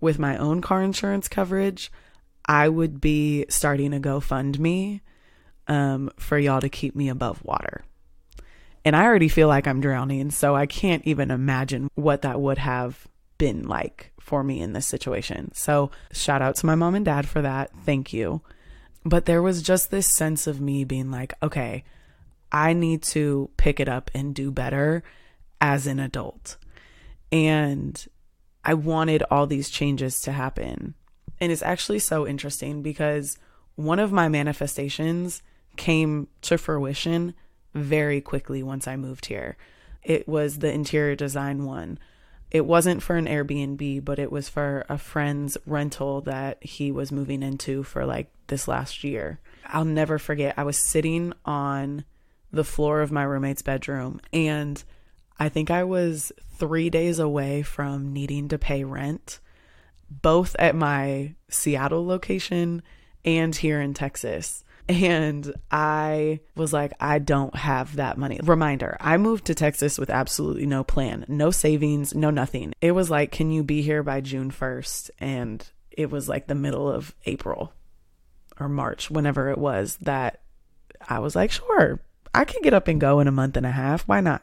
with 0.00 0.18
my 0.18 0.36
own 0.36 0.60
car 0.60 0.82
insurance 0.82 1.28
coverage, 1.28 1.90
I 2.46 2.68
would 2.68 3.00
be 3.00 3.46
starting 3.48 3.94
a 3.94 4.00
GoFundMe 4.00 5.00
um, 5.68 6.10
for 6.16 6.38
y'all 6.38 6.60
to 6.60 6.68
keep 6.68 6.94
me 6.94 7.08
above 7.08 7.44
water. 7.44 7.84
And 8.84 8.96
I 8.96 9.04
already 9.04 9.28
feel 9.28 9.48
like 9.48 9.66
I'm 9.66 9.80
drowning, 9.80 10.30
so 10.30 10.56
I 10.56 10.66
can't 10.66 11.06
even 11.06 11.30
imagine 11.30 11.88
what 11.94 12.22
that 12.22 12.40
would 12.40 12.58
have 12.58 13.06
been 13.38 13.68
like 13.68 14.12
for 14.20 14.42
me 14.42 14.60
in 14.60 14.72
this 14.72 14.86
situation. 14.86 15.52
So, 15.54 15.90
shout 16.12 16.42
out 16.42 16.56
to 16.56 16.66
my 16.66 16.74
mom 16.74 16.94
and 16.94 17.04
dad 17.04 17.28
for 17.28 17.42
that. 17.42 17.70
Thank 17.84 18.12
you. 18.12 18.42
But 19.04 19.26
there 19.26 19.42
was 19.42 19.62
just 19.62 19.90
this 19.90 20.06
sense 20.06 20.46
of 20.46 20.60
me 20.60 20.84
being 20.84 21.10
like, 21.10 21.34
okay, 21.42 21.84
I 22.50 22.72
need 22.72 23.02
to 23.04 23.50
pick 23.56 23.80
it 23.80 23.88
up 23.88 24.10
and 24.14 24.34
do 24.34 24.50
better 24.50 25.02
as 25.60 25.86
an 25.86 25.98
adult. 25.98 26.56
And 27.30 28.04
I 28.64 28.74
wanted 28.74 29.22
all 29.30 29.46
these 29.46 29.70
changes 29.70 30.20
to 30.20 30.32
happen. 30.32 30.94
And 31.42 31.50
it's 31.50 31.60
actually 31.60 31.98
so 31.98 32.24
interesting 32.24 32.82
because 32.82 33.36
one 33.74 33.98
of 33.98 34.12
my 34.12 34.28
manifestations 34.28 35.42
came 35.76 36.28
to 36.42 36.56
fruition 36.56 37.34
very 37.74 38.20
quickly 38.20 38.62
once 38.62 38.86
I 38.86 38.94
moved 38.94 39.26
here. 39.26 39.56
It 40.04 40.28
was 40.28 40.60
the 40.60 40.72
interior 40.72 41.16
design 41.16 41.64
one. 41.64 41.98
It 42.52 42.64
wasn't 42.64 43.02
for 43.02 43.16
an 43.16 43.26
Airbnb, 43.26 44.04
but 44.04 44.20
it 44.20 44.30
was 44.30 44.48
for 44.48 44.86
a 44.88 44.96
friend's 44.96 45.58
rental 45.66 46.20
that 46.20 46.62
he 46.62 46.92
was 46.92 47.10
moving 47.10 47.42
into 47.42 47.82
for 47.82 48.06
like 48.06 48.30
this 48.46 48.68
last 48.68 49.02
year. 49.02 49.40
I'll 49.66 49.84
never 49.84 50.20
forget, 50.20 50.54
I 50.56 50.62
was 50.62 50.88
sitting 50.88 51.32
on 51.44 52.04
the 52.52 52.62
floor 52.62 53.00
of 53.00 53.10
my 53.10 53.24
roommate's 53.24 53.62
bedroom 53.62 54.20
and 54.32 54.80
I 55.40 55.48
think 55.48 55.72
I 55.72 55.82
was 55.82 56.30
three 56.56 56.88
days 56.88 57.18
away 57.18 57.62
from 57.62 58.12
needing 58.12 58.46
to 58.50 58.58
pay 58.58 58.84
rent, 58.84 59.40
both 60.20 60.54
at 60.58 60.74
my 60.74 61.34
Seattle 61.48 62.06
location 62.06 62.82
and 63.24 63.54
here 63.54 63.80
in 63.80 63.94
Texas. 63.94 64.64
And 64.88 65.54
I 65.70 66.40
was 66.56 66.72
like, 66.72 66.92
I 66.98 67.18
don't 67.20 67.54
have 67.54 67.96
that 67.96 68.18
money. 68.18 68.40
Reminder 68.42 68.96
I 69.00 69.16
moved 69.16 69.46
to 69.46 69.54
Texas 69.54 69.98
with 69.98 70.10
absolutely 70.10 70.66
no 70.66 70.82
plan, 70.84 71.24
no 71.28 71.50
savings, 71.50 72.14
no 72.14 72.30
nothing. 72.30 72.74
It 72.80 72.92
was 72.92 73.08
like, 73.08 73.30
can 73.30 73.50
you 73.50 73.62
be 73.62 73.82
here 73.82 74.02
by 74.02 74.20
June 74.20 74.50
1st? 74.50 75.10
And 75.18 75.64
it 75.90 76.10
was 76.10 76.28
like 76.28 76.46
the 76.46 76.54
middle 76.54 76.90
of 76.90 77.14
April 77.26 77.72
or 78.58 78.68
March, 78.68 79.10
whenever 79.10 79.50
it 79.50 79.58
was, 79.58 79.96
that 80.02 80.40
I 81.08 81.20
was 81.20 81.36
like, 81.36 81.52
sure, 81.52 82.00
I 82.34 82.44
can 82.44 82.62
get 82.62 82.74
up 82.74 82.88
and 82.88 83.00
go 83.00 83.20
in 83.20 83.28
a 83.28 83.32
month 83.32 83.56
and 83.56 83.66
a 83.66 83.70
half. 83.70 84.02
Why 84.02 84.20
not? 84.20 84.42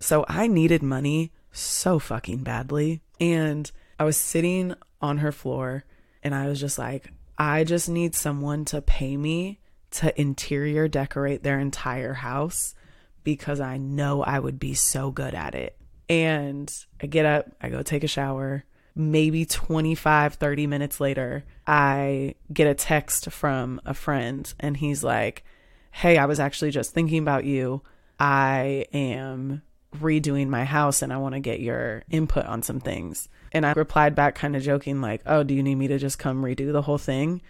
So 0.00 0.24
I 0.28 0.46
needed 0.46 0.82
money 0.82 1.32
so 1.50 1.98
fucking 1.98 2.44
badly. 2.44 3.02
And 3.20 3.70
I 3.98 4.04
was 4.04 4.16
sitting 4.16 4.74
on 5.00 5.18
her 5.18 5.32
floor 5.32 5.84
and 6.22 6.34
I 6.34 6.48
was 6.48 6.60
just 6.60 6.78
like, 6.78 7.12
I 7.36 7.64
just 7.64 7.88
need 7.88 8.14
someone 8.14 8.64
to 8.66 8.80
pay 8.80 9.16
me 9.16 9.60
to 9.92 10.20
interior 10.20 10.88
decorate 10.88 11.42
their 11.42 11.60
entire 11.60 12.14
house 12.14 12.74
because 13.22 13.60
I 13.60 13.76
know 13.78 14.22
I 14.22 14.38
would 14.38 14.58
be 14.58 14.74
so 14.74 15.10
good 15.10 15.34
at 15.34 15.54
it. 15.54 15.76
And 16.08 16.72
I 17.02 17.06
get 17.06 17.26
up, 17.26 17.46
I 17.60 17.70
go 17.70 17.82
take 17.82 18.04
a 18.04 18.08
shower. 18.08 18.64
Maybe 18.96 19.44
25, 19.44 20.34
30 20.34 20.66
minutes 20.66 21.00
later, 21.00 21.44
I 21.66 22.36
get 22.52 22.68
a 22.68 22.74
text 22.74 23.30
from 23.32 23.80
a 23.84 23.92
friend, 23.92 24.52
and 24.60 24.76
he's 24.76 25.02
like, 25.02 25.42
Hey, 25.90 26.16
I 26.16 26.26
was 26.26 26.38
actually 26.38 26.70
just 26.70 26.92
thinking 26.92 27.18
about 27.18 27.44
you. 27.44 27.82
I 28.20 28.86
am 28.92 29.62
redoing 30.00 30.48
my 30.48 30.64
house 30.64 31.02
and 31.02 31.12
I 31.12 31.16
want 31.16 31.34
to 31.34 31.40
get 31.40 31.60
your 31.60 32.02
input 32.10 32.46
on 32.46 32.62
some 32.62 32.80
things. 32.80 33.28
And 33.52 33.64
I 33.64 33.72
replied 33.72 34.14
back, 34.14 34.34
kind 34.34 34.56
of 34.56 34.62
joking, 34.62 35.00
like, 35.00 35.22
Oh, 35.26 35.42
do 35.42 35.54
you 35.54 35.62
need 35.62 35.76
me 35.76 35.88
to 35.88 35.98
just 35.98 36.18
come 36.18 36.42
redo 36.42 36.72
the 36.72 36.82
whole 36.82 36.98
thing? 36.98 37.40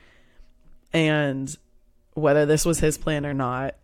And 0.92 1.54
whether 2.12 2.46
this 2.46 2.64
was 2.64 2.80
his 2.80 2.98
plan 2.98 3.26
or 3.26 3.34
not, 3.34 3.74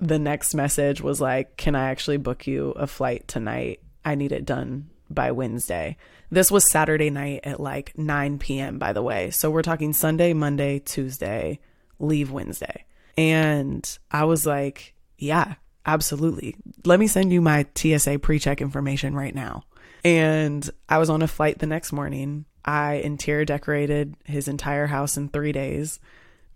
the 0.00 0.18
next 0.18 0.54
message 0.54 1.00
was 1.00 1.20
like, 1.20 1.56
Can 1.56 1.74
I 1.74 1.90
actually 1.90 2.18
book 2.18 2.46
you 2.46 2.70
a 2.70 2.86
flight 2.86 3.26
tonight? 3.26 3.80
I 4.04 4.14
need 4.14 4.32
it 4.32 4.44
done 4.44 4.90
by 5.10 5.32
Wednesday. 5.32 5.96
This 6.30 6.50
was 6.50 6.70
Saturday 6.70 7.10
night 7.10 7.40
at 7.44 7.60
like 7.60 7.96
9 7.96 8.38
p.m., 8.38 8.78
by 8.78 8.92
the 8.92 9.02
way. 9.02 9.30
So 9.30 9.50
we're 9.50 9.62
talking 9.62 9.92
Sunday, 9.92 10.34
Monday, 10.34 10.78
Tuesday, 10.78 11.58
leave 11.98 12.30
Wednesday. 12.30 12.84
And 13.16 13.98
I 14.10 14.24
was 14.24 14.46
like, 14.46 14.94
Yeah, 15.16 15.54
absolutely. 15.88 16.54
Let 16.84 17.00
me 17.00 17.06
send 17.08 17.32
you 17.32 17.40
my 17.40 17.66
TSA 17.74 18.20
pre 18.20 18.38
check 18.38 18.60
information 18.60 19.14
right 19.14 19.34
now. 19.34 19.64
And 20.04 20.68
I 20.88 20.98
was 20.98 21.10
on 21.10 21.22
a 21.22 21.28
flight 21.28 21.58
the 21.58 21.66
next 21.66 21.92
morning. 21.92 22.44
I 22.64 22.94
interior 22.94 23.44
decorated 23.44 24.14
his 24.24 24.46
entire 24.46 24.86
house 24.86 25.16
in 25.16 25.28
three 25.28 25.52
days. 25.52 25.98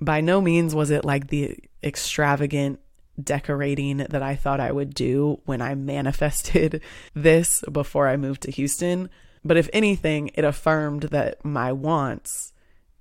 By 0.00 0.20
no 0.20 0.40
means 0.40 0.74
was 0.74 0.90
it 0.90 1.04
like 1.04 1.28
the 1.28 1.56
extravagant 1.82 2.80
decorating 3.22 3.98
that 3.98 4.22
I 4.22 4.36
thought 4.36 4.60
I 4.60 4.72
would 4.72 4.94
do 4.94 5.40
when 5.44 5.60
I 5.60 5.74
manifested 5.74 6.82
this 7.14 7.64
before 7.70 8.08
I 8.08 8.16
moved 8.16 8.42
to 8.42 8.50
Houston. 8.50 9.10
But 9.44 9.56
if 9.56 9.68
anything, 9.72 10.30
it 10.34 10.44
affirmed 10.44 11.04
that 11.04 11.44
my 11.44 11.72
wants 11.72 12.52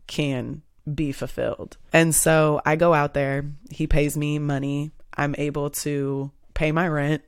can 0.08 0.64
be 0.92 1.12
fulfilled. 1.12 1.78
And 1.94 2.16
so 2.16 2.62
I 2.66 2.76
go 2.76 2.94
out 2.94 3.14
there, 3.14 3.52
he 3.70 3.88
pays 3.88 4.18
me 4.18 4.40
money. 4.40 4.92
I'm 5.16 5.36
able 5.38 5.70
to 5.70 6.32
pay 6.54 6.72
my 6.72 6.88
rent. 6.88 7.24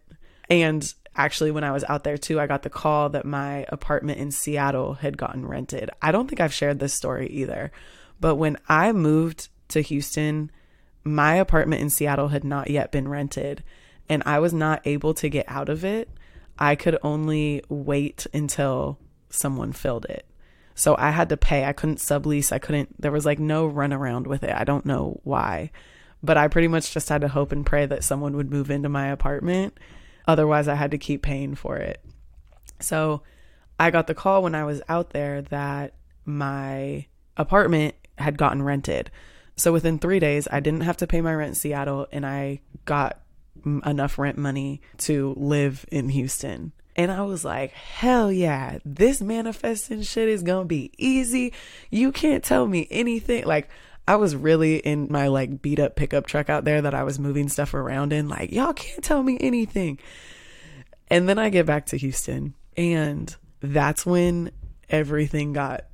And 0.49 0.93
actually, 1.15 1.51
when 1.51 1.63
I 1.63 1.71
was 1.71 1.83
out 1.85 2.03
there 2.03 2.17
too, 2.17 2.39
I 2.39 2.47
got 2.47 2.63
the 2.63 2.69
call 2.69 3.09
that 3.09 3.25
my 3.25 3.65
apartment 3.69 4.19
in 4.19 4.31
Seattle 4.31 4.95
had 4.95 5.17
gotten 5.17 5.45
rented. 5.45 5.89
I 6.01 6.11
don't 6.11 6.27
think 6.27 6.39
I've 6.39 6.53
shared 6.53 6.79
this 6.79 6.93
story 6.93 7.27
either. 7.27 7.71
But 8.19 8.35
when 8.35 8.57
I 8.69 8.91
moved 8.91 9.49
to 9.69 9.81
Houston, 9.81 10.51
my 11.03 11.35
apartment 11.35 11.81
in 11.81 11.89
Seattle 11.89 12.29
had 12.29 12.43
not 12.43 12.69
yet 12.69 12.91
been 12.91 13.07
rented 13.07 13.63
and 14.09 14.23
I 14.25 14.39
was 14.39 14.53
not 14.53 14.85
able 14.85 15.13
to 15.15 15.29
get 15.29 15.45
out 15.47 15.69
of 15.69 15.83
it. 15.83 16.09
I 16.57 16.75
could 16.75 16.97
only 17.03 17.63
wait 17.69 18.27
until 18.33 18.99
someone 19.29 19.73
filled 19.73 20.05
it. 20.05 20.25
So 20.75 20.95
I 20.97 21.11
had 21.11 21.29
to 21.29 21.37
pay. 21.37 21.65
I 21.65 21.73
couldn't 21.73 21.99
sublease. 21.99 22.51
I 22.51 22.59
couldn't, 22.59 23.01
there 23.01 23.11
was 23.11 23.25
like 23.25 23.39
no 23.39 23.69
runaround 23.69 24.27
with 24.27 24.43
it. 24.43 24.53
I 24.53 24.63
don't 24.63 24.85
know 24.85 25.19
why. 25.23 25.71
But 26.23 26.37
I 26.37 26.47
pretty 26.47 26.69
much 26.69 26.93
just 26.93 27.09
had 27.09 27.21
to 27.21 27.27
hope 27.27 27.51
and 27.51 27.65
pray 27.65 27.85
that 27.85 28.03
someone 28.03 28.37
would 28.37 28.49
move 28.49 28.71
into 28.71 28.89
my 28.89 29.07
apartment. 29.07 29.77
Otherwise, 30.25 30.67
I 30.69 30.75
had 30.75 30.91
to 30.91 30.97
keep 30.97 31.21
paying 31.21 31.53
for 31.53 31.77
it. 31.77 32.03
So 32.79 33.23
I 33.79 33.91
got 33.91 34.07
the 34.07 34.15
call 34.15 34.43
when 34.43 34.55
I 34.55 34.63
was 34.63 34.81
out 34.87 35.09
there 35.09 35.41
that 35.43 35.95
my 36.25 37.07
apartment 37.35 37.95
had 38.17 38.37
gotten 38.37 38.63
rented. 38.63 39.11
So 39.55 39.73
within 39.73 39.99
three 39.99 40.19
days, 40.19 40.47
I 40.51 40.59
didn't 40.59 40.81
have 40.81 40.97
to 40.97 41.07
pay 41.07 41.21
my 41.21 41.33
rent 41.33 41.49
in 41.49 41.55
Seattle 41.55 42.07
and 42.11 42.25
I 42.25 42.61
got 42.85 43.19
enough 43.85 44.17
rent 44.17 44.37
money 44.37 44.81
to 44.99 45.33
live 45.37 45.85
in 45.91 46.09
Houston. 46.09 46.71
And 46.95 47.11
I 47.11 47.23
was 47.23 47.43
like, 47.43 47.71
hell 47.71 48.31
yeah, 48.31 48.79
this 48.85 49.21
manifesting 49.21 50.03
shit 50.03 50.29
is 50.29 50.43
gonna 50.43 50.65
be 50.65 50.91
easy. 50.97 51.53
You 51.89 52.11
can't 52.11 52.43
tell 52.43 52.67
me 52.67 52.87
anything. 52.91 53.45
Like, 53.45 53.69
I 54.07 54.17
was 54.17 54.35
really 54.35 54.77
in 54.77 55.07
my 55.09 55.27
like 55.27 55.61
beat 55.61 55.79
up 55.79 55.95
pickup 55.95 56.27
truck 56.27 56.49
out 56.49 56.65
there 56.65 56.81
that 56.81 56.93
I 56.93 57.03
was 57.03 57.19
moving 57.19 57.49
stuff 57.49 57.73
around 57.73 58.13
in. 58.13 58.27
Like, 58.27 58.51
y'all 58.51 58.73
can't 58.73 59.03
tell 59.03 59.23
me 59.23 59.37
anything. 59.39 59.99
And 61.07 61.27
then 61.29 61.37
I 61.37 61.49
get 61.49 61.65
back 61.65 61.87
to 61.87 61.97
Houston, 61.97 62.55
and 62.75 63.35
that's 63.61 64.05
when 64.05 64.51
everything 64.89 65.53
got 65.53 65.85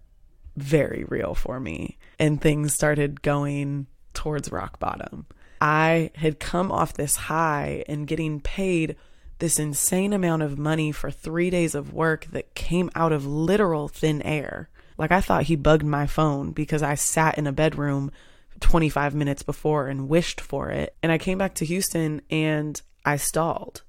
very 0.58 1.06
real 1.08 1.34
for 1.34 1.60
me 1.60 1.98
and 2.20 2.42
things 2.42 2.74
started 2.74 3.22
going 3.22 3.88
towards 4.14 4.52
rock 4.52 4.80
bottom. 4.80 5.26
I 5.62 6.12
had 6.16 6.40
come 6.40 6.72
off 6.72 6.94
this 6.94 7.16
high 7.16 7.84
and 7.88 8.08
getting 8.08 8.40
paid 8.40 8.96
this 9.40 9.60
insane 9.60 10.14
amount 10.14 10.42
of 10.42 10.58
money 10.58 10.92
for 10.92 11.12
three 11.12 11.50
days 11.50 11.76
of 11.76 11.94
work 11.94 12.26
that 12.32 12.56
came 12.56 12.90
out 12.96 13.12
of 13.12 13.26
literal 13.26 13.88
thin 13.88 14.22
air. 14.22 14.70
Like 15.00 15.12
I 15.12 15.22
thought 15.22 15.44
he 15.44 15.56
bugged 15.56 15.86
my 15.86 16.06
phone 16.06 16.52
because 16.52 16.84
I 16.84 16.96
sat 16.96 17.38
in 17.38 17.48
a 17.48 17.54
bedroom 17.54 18.12
25 18.60 19.16
minutes 19.16 19.44
before 19.44 19.88
and 19.88 20.10
wished 20.10 20.42
for 20.42 20.70
it. 20.70 20.94
And 21.02 21.10
I 21.10 21.18
came 21.18 21.38
back 21.38 21.56
to 21.56 21.66
Houston 21.66 22.22
and 22.30 22.80
I 23.06 23.16
stalled. 23.16 23.82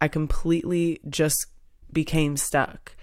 I 0.00 0.08
completely 0.08 1.00
just 1.08 1.46
became 1.92 2.36
stuck. 2.36 2.96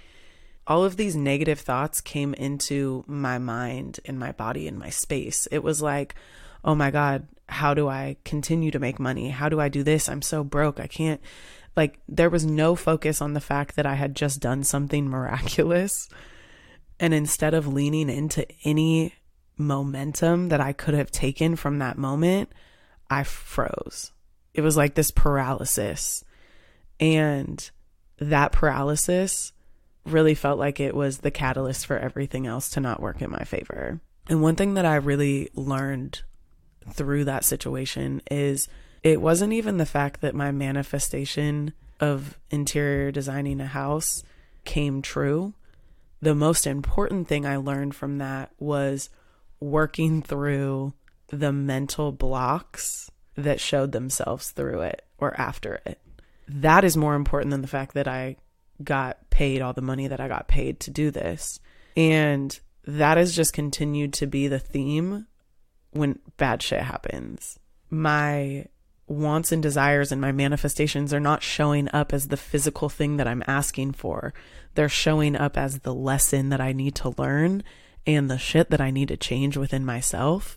All 0.67 0.83
of 0.83 0.97
these 0.97 1.15
negative 1.15 1.61
thoughts 1.61 2.01
came 2.01 2.33
into 2.33 3.05
my 3.07 3.37
mind 3.37 4.01
and 4.03 4.19
my 4.19 4.33
body 4.33 4.67
and 4.67 4.77
my 4.77 4.89
space. 4.89 5.47
It 5.49 5.63
was 5.63 5.81
like, 5.81 6.15
oh 6.65 6.75
my 6.75 6.91
God, 6.91 7.27
how 7.47 7.73
do 7.73 7.87
I 7.87 8.17
continue 8.25 8.71
to 8.71 8.79
make 8.79 8.99
money? 8.99 9.29
How 9.29 9.47
do 9.47 9.61
I 9.61 9.69
do 9.69 9.83
this? 9.83 10.09
I'm 10.09 10.21
so 10.21 10.43
broke. 10.43 10.81
I 10.81 10.87
can't 10.87 11.21
Like 11.77 12.01
there 12.09 12.29
was 12.29 12.45
no 12.45 12.75
focus 12.75 13.21
on 13.21 13.31
the 13.31 13.39
fact 13.39 13.77
that 13.77 13.85
I 13.85 13.93
had 13.93 14.15
just 14.15 14.41
done 14.41 14.65
something 14.65 15.07
miraculous. 15.09 16.09
And 16.99 17.13
instead 17.13 17.53
of 17.53 17.67
leaning 17.67 18.09
into 18.09 18.45
any 18.63 19.13
momentum 19.57 20.49
that 20.49 20.61
I 20.61 20.73
could 20.73 20.93
have 20.93 21.11
taken 21.11 21.55
from 21.55 21.79
that 21.79 21.97
moment, 21.97 22.51
I 23.09 23.23
froze. 23.23 24.11
It 24.53 24.61
was 24.61 24.77
like 24.77 24.95
this 24.95 25.11
paralysis. 25.11 26.23
And 26.99 27.69
that 28.19 28.51
paralysis 28.51 29.53
really 30.05 30.35
felt 30.35 30.57
like 30.57 30.79
it 30.79 30.95
was 30.95 31.19
the 31.19 31.31
catalyst 31.31 31.85
for 31.85 31.97
everything 31.97 32.47
else 32.47 32.69
to 32.71 32.79
not 32.79 33.01
work 33.01 33.21
in 33.21 33.29
my 33.29 33.43
favor. 33.43 33.99
And 34.29 34.41
one 34.41 34.55
thing 34.55 34.73
that 34.75 34.85
I 34.85 34.95
really 34.95 35.49
learned 35.53 36.21
through 36.91 37.25
that 37.25 37.43
situation 37.43 38.21
is 38.31 38.67
it 39.03 39.21
wasn't 39.21 39.53
even 39.53 39.77
the 39.77 39.85
fact 39.85 40.21
that 40.21 40.35
my 40.35 40.51
manifestation 40.51 41.73
of 41.99 42.37
interior 42.49 43.11
designing 43.11 43.59
a 43.59 43.67
house 43.67 44.23
came 44.65 45.01
true. 45.01 45.53
The 46.21 46.36
most 46.36 46.65
important 46.65 47.27
thing 47.27 47.45
I 47.45 47.57
learned 47.57 47.95
from 47.95 48.17
that 48.17 48.51
was 48.59 49.09
working 49.59 50.21
through 50.21 50.93
the 51.27 51.51
mental 51.51 52.12
blocks 52.12 53.12
that 53.36 53.59
showed 53.59 53.91
themselves 53.91 54.51
through 54.51 54.81
it 54.81 55.03
or 55.17 55.39
after 55.39 55.81
it. 55.86 56.00
That 56.47 56.83
is 56.83 56.97
more 56.97 57.15
important 57.15 57.51
than 57.51 57.62
the 57.62 57.67
fact 57.67 57.93
that 57.93 58.07
I 58.07 58.38
got 58.83 59.29
paid 59.29 59.62
all 59.62 59.74
the 59.74 59.81
money 59.81 60.07
that 60.07 60.19
I 60.19 60.27
got 60.27 60.47
paid 60.47 60.79
to 60.81 60.91
do 60.91 61.12
this. 61.12 61.59
And 61.95 62.57
that 62.86 63.17
has 63.17 63.36
just 63.36 63.53
continued 63.53 64.13
to 64.13 64.27
be 64.27 64.47
the 64.47 64.59
theme 64.59 65.27
when 65.91 66.19
bad 66.38 66.62
shit 66.62 66.81
happens. 66.81 67.59
My 67.89 68.67
wants 69.07 69.51
and 69.51 69.63
desires 69.63 70.12
and 70.12 70.19
my 70.19 70.31
manifestations 70.31 71.13
are 71.13 71.19
not 71.19 71.41
showing 71.41 71.89
up 71.93 72.13
as 72.13 72.27
the 72.27 72.38
physical 72.38 72.89
thing 72.89 73.17
that 73.17 73.27
I'm 73.27 73.43
asking 73.47 73.93
for. 73.93 74.33
They're 74.77 74.89
showing 74.89 75.36
up 75.36 75.57
as 75.57 75.79
the 75.79 75.91
lesson 75.91 76.50
that 76.50 76.62
I 76.62 76.72
need 76.72 76.93
to 76.98 77.15
learn 77.17 77.63
and 78.05 78.29
the 78.29 78.38
shit 78.38 78.69
that 78.69 78.79
I 78.79 78.91
need 78.91 79.07
to 79.07 79.17
change 79.17 79.57
within 79.57 79.84
myself 79.84 80.55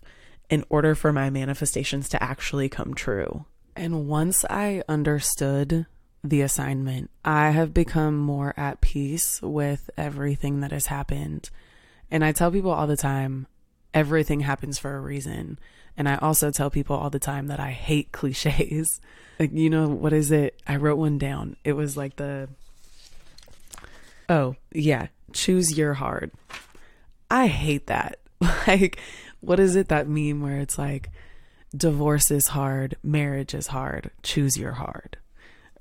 in 0.50 0.62
order 0.68 0.94
for 0.94 1.10
my 1.10 1.30
manifestations 1.30 2.06
to 2.10 2.22
actually 2.22 2.68
come 2.68 2.92
true. 2.92 3.46
And 3.74 4.06
once 4.08 4.44
I 4.50 4.82
understood 4.90 5.86
the 6.22 6.42
assignment, 6.42 7.08
I 7.24 7.48
have 7.52 7.72
become 7.72 8.18
more 8.18 8.52
at 8.58 8.82
peace 8.82 9.40
with 9.40 9.88
everything 9.96 10.60
that 10.60 10.72
has 10.72 10.88
happened. 10.88 11.48
And 12.10 12.22
I 12.22 12.32
tell 12.32 12.50
people 12.50 12.72
all 12.72 12.86
the 12.86 12.98
time, 12.98 13.46
everything 13.94 14.40
happens 14.40 14.78
for 14.78 14.98
a 14.98 15.00
reason. 15.00 15.58
And 15.96 16.06
I 16.06 16.16
also 16.16 16.50
tell 16.50 16.68
people 16.68 16.94
all 16.94 17.08
the 17.08 17.18
time 17.18 17.46
that 17.46 17.58
I 17.58 17.70
hate 17.70 18.12
cliches. 18.12 19.00
Like, 19.38 19.52
you 19.54 19.70
know, 19.70 19.88
what 19.88 20.12
is 20.12 20.30
it? 20.30 20.60
I 20.66 20.76
wrote 20.76 20.98
one 20.98 21.16
down. 21.16 21.56
It 21.64 21.72
was 21.72 21.96
like 21.96 22.16
the, 22.16 22.50
oh, 24.30 24.54
yeah, 24.72 25.08
choose 25.32 25.76
your 25.76 25.94
hard. 25.94 26.30
I 27.30 27.48
hate 27.48 27.88
that. 27.88 28.18
Like, 28.66 28.98
what 29.40 29.60
is 29.60 29.76
it 29.76 29.88
that 29.88 30.08
meme 30.08 30.40
where 30.40 30.60
it's 30.60 30.78
like, 30.78 31.10
divorce 31.76 32.30
is 32.30 32.48
hard, 32.48 32.96
marriage 33.02 33.54
is 33.54 33.66
hard, 33.66 34.10
choose 34.22 34.56
your 34.56 34.72
hard. 34.72 35.18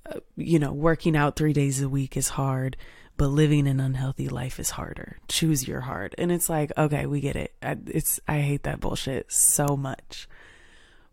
Uh, 0.06 0.20
you 0.36 0.60
know, 0.60 0.74
working 0.74 1.16
out 1.16 1.36
three 1.36 1.54
days 1.54 1.82
a 1.82 1.88
week 1.88 2.18
is 2.18 2.30
hard, 2.30 2.76
but 3.16 3.28
living 3.28 3.68
an 3.68 3.80
unhealthy 3.80 4.28
life 4.28 4.60
is 4.60 4.72
harder. 4.72 5.20
Choose 5.28 5.68
your 5.68 5.82
hard. 5.82 6.16
And 6.18 6.32
it's 6.32 6.50
like, 6.50 6.72
okay, 6.78 7.06
we 7.06 7.22
get 7.22 7.36
it. 7.36 7.54
I, 7.62 7.78
it's, 7.88 8.20
I 8.28 8.40
hate 8.40 8.64
that 8.64 8.80
bullshit 8.80 9.32
so 9.32 9.78
much. 9.78 10.28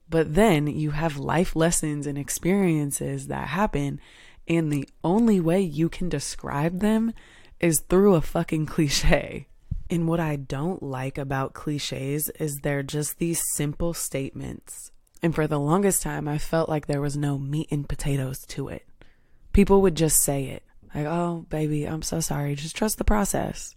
But 0.08 0.34
then 0.34 0.66
you 0.66 0.92
have 0.92 1.16
life 1.16 1.54
lessons 1.56 2.06
and 2.06 2.16
experiences 2.16 3.26
that 3.26 3.48
happen. 3.48 4.00
And 4.48 4.70
the 4.72 4.88
only 5.02 5.40
way 5.40 5.60
you 5.60 5.88
can 5.88 6.08
describe 6.08 6.80
them 6.80 7.12
is 7.60 7.80
through 7.80 8.14
a 8.14 8.20
fucking 8.20 8.66
cliche. 8.66 9.48
And 9.88 10.08
what 10.08 10.20
I 10.20 10.36
don't 10.36 10.82
like 10.82 11.18
about 11.18 11.54
cliches 11.54 12.28
is 12.40 12.58
they're 12.58 12.82
just 12.82 13.18
these 13.18 13.40
simple 13.54 13.94
statements. 13.94 14.90
And 15.22 15.34
for 15.34 15.46
the 15.46 15.60
longest 15.60 16.02
time, 16.02 16.28
I 16.28 16.38
felt 16.38 16.68
like 16.68 16.86
there 16.86 17.00
was 17.00 17.16
no 17.16 17.38
meat 17.38 17.68
and 17.70 17.88
potatoes 17.88 18.44
to 18.48 18.68
it. 18.68 18.86
People 19.52 19.80
would 19.82 19.94
just 19.94 20.22
say 20.22 20.46
it 20.46 20.62
like, 20.96 21.06
oh, 21.06 21.44
baby, 21.50 21.84
I'm 21.84 22.02
so 22.02 22.20
sorry. 22.20 22.54
Just 22.54 22.74
trust 22.74 22.96
the 22.96 23.04
process. 23.04 23.74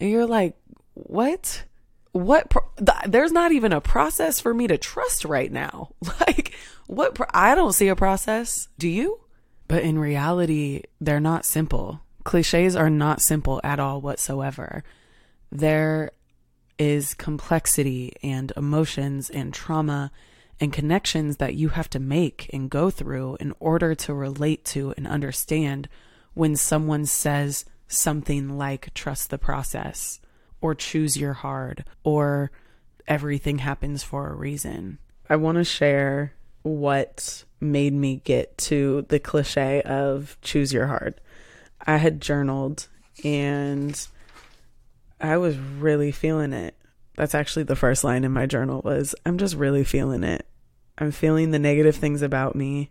And 0.00 0.08
you're 0.08 0.26
like, 0.26 0.56
what? 0.94 1.64
What? 2.12 2.48
Pro- 2.48 2.70
th- 2.76 3.10
there's 3.10 3.32
not 3.32 3.50
even 3.50 3.72
a 3.72 3.80
process 3.80 4.38
for 4.38 4.54
me 4.54 4.68
to 4.68 4.78
trust 4.78 5.24
right 5.24 5.50
now. 5.50 5.90
Like, 6.20 6.54
what? 6.86 7.14
Pro- 7.14 7.26
I 7.32 7.54
don't 7.54 7.72
see 7.72 7.88
a 7.88 7.96
process. 7.96 8.68
Do 8.78 8.88
you? 8.88 9.20
But 9.68 9.82
in 9.82 9.98
reality, 9.98 10.82
they're 11.00 11.20
not 11.20 11.44
simple. 11.44 12.00
Cliches 12.24 12.76
are 12.76 12.90
not 12.90 13.20
simple 13.20 13.60
at 13.64 13.80
all 13.80 14.00
whatsoever 14.00 14.84
there 15.54 16.10
is 16.78 17.14
complexity 17.14 18.12
and 18.22 18.52
emotions 18.56 19.30
and 19.30 19.54
trauma 19.54 20.10
and 20.60 20.72
connections 20.72 21.36
that 21.36 21.54
you 21.54 21.68
have 21.68 21.88
to 21.90 22.00
make 22.00 22.50
and 22.52 22.68
go 22.68 22.90
through 22.90 23.36
in 23.38 23.54
order 23.60 23.94
to 23.94 24.12
relate 24.12 24.64
to 24.64 24.92
and 24.96 25.06
understand 25.06 25.88
when 26.34 26.56
someone 26.56 27.06
says 27.06 27.64
something 27.86 28.58
like 28.58 28.92
trust 28.94 29.30
the 29.30 29.38
process 29.38 30.20
or 30.60 30.74
choose 30.74 31.16
your 31.16 31.34
hard 31.34 31.84
or 32.02 32.50
everything 33.06 33.58
happens 33.58 34.02
for 34.02 34.28
a 34.28 34.34
reason. 34.34 34.98
I 35.30 35.36
want 35.36 35.58
to 35.58 35.64
share 35.64 36.32
what 36.64 37.44
made 37.60 37.92
me 37.92 38.20
get 38.24 38.58
to 38.58 39.06
the 39.08 39.20
cliche 39.20 39.80
of 39.82 40.36
choose 40.42 40.72
your 40.72 40.86
heart. 40.86 41.20
I 41.86 41.98
had 41.98 42.20
journaled 42.20 42.88
and 43.22 44.06
I 45.20 45.36
was 45.36 45.56
really 45.56 46.10
feeling 46.10 46.52
it. 46.52 46.74
That's 47.16 47.34
actually 47.34 47.62
the 47.64 47.76
first 47.76 48.02
line 48.02 48.24
in 48.24 48.32
my 48.32 48.46
journal 48.46 48.80
was 48.82 49.14
I'm 49.24 49.38
just 49.38 49.54
really 49.54 49.84
feeling 49.84 50.24
it. 50.24 50.46
I'm 50.98 51.12
feeling 51.12 51.50
the 51.50 51.58
negative 51.58 51.96
things 51.96 52.22
about 52.22 52.56
me, 52.56 52.90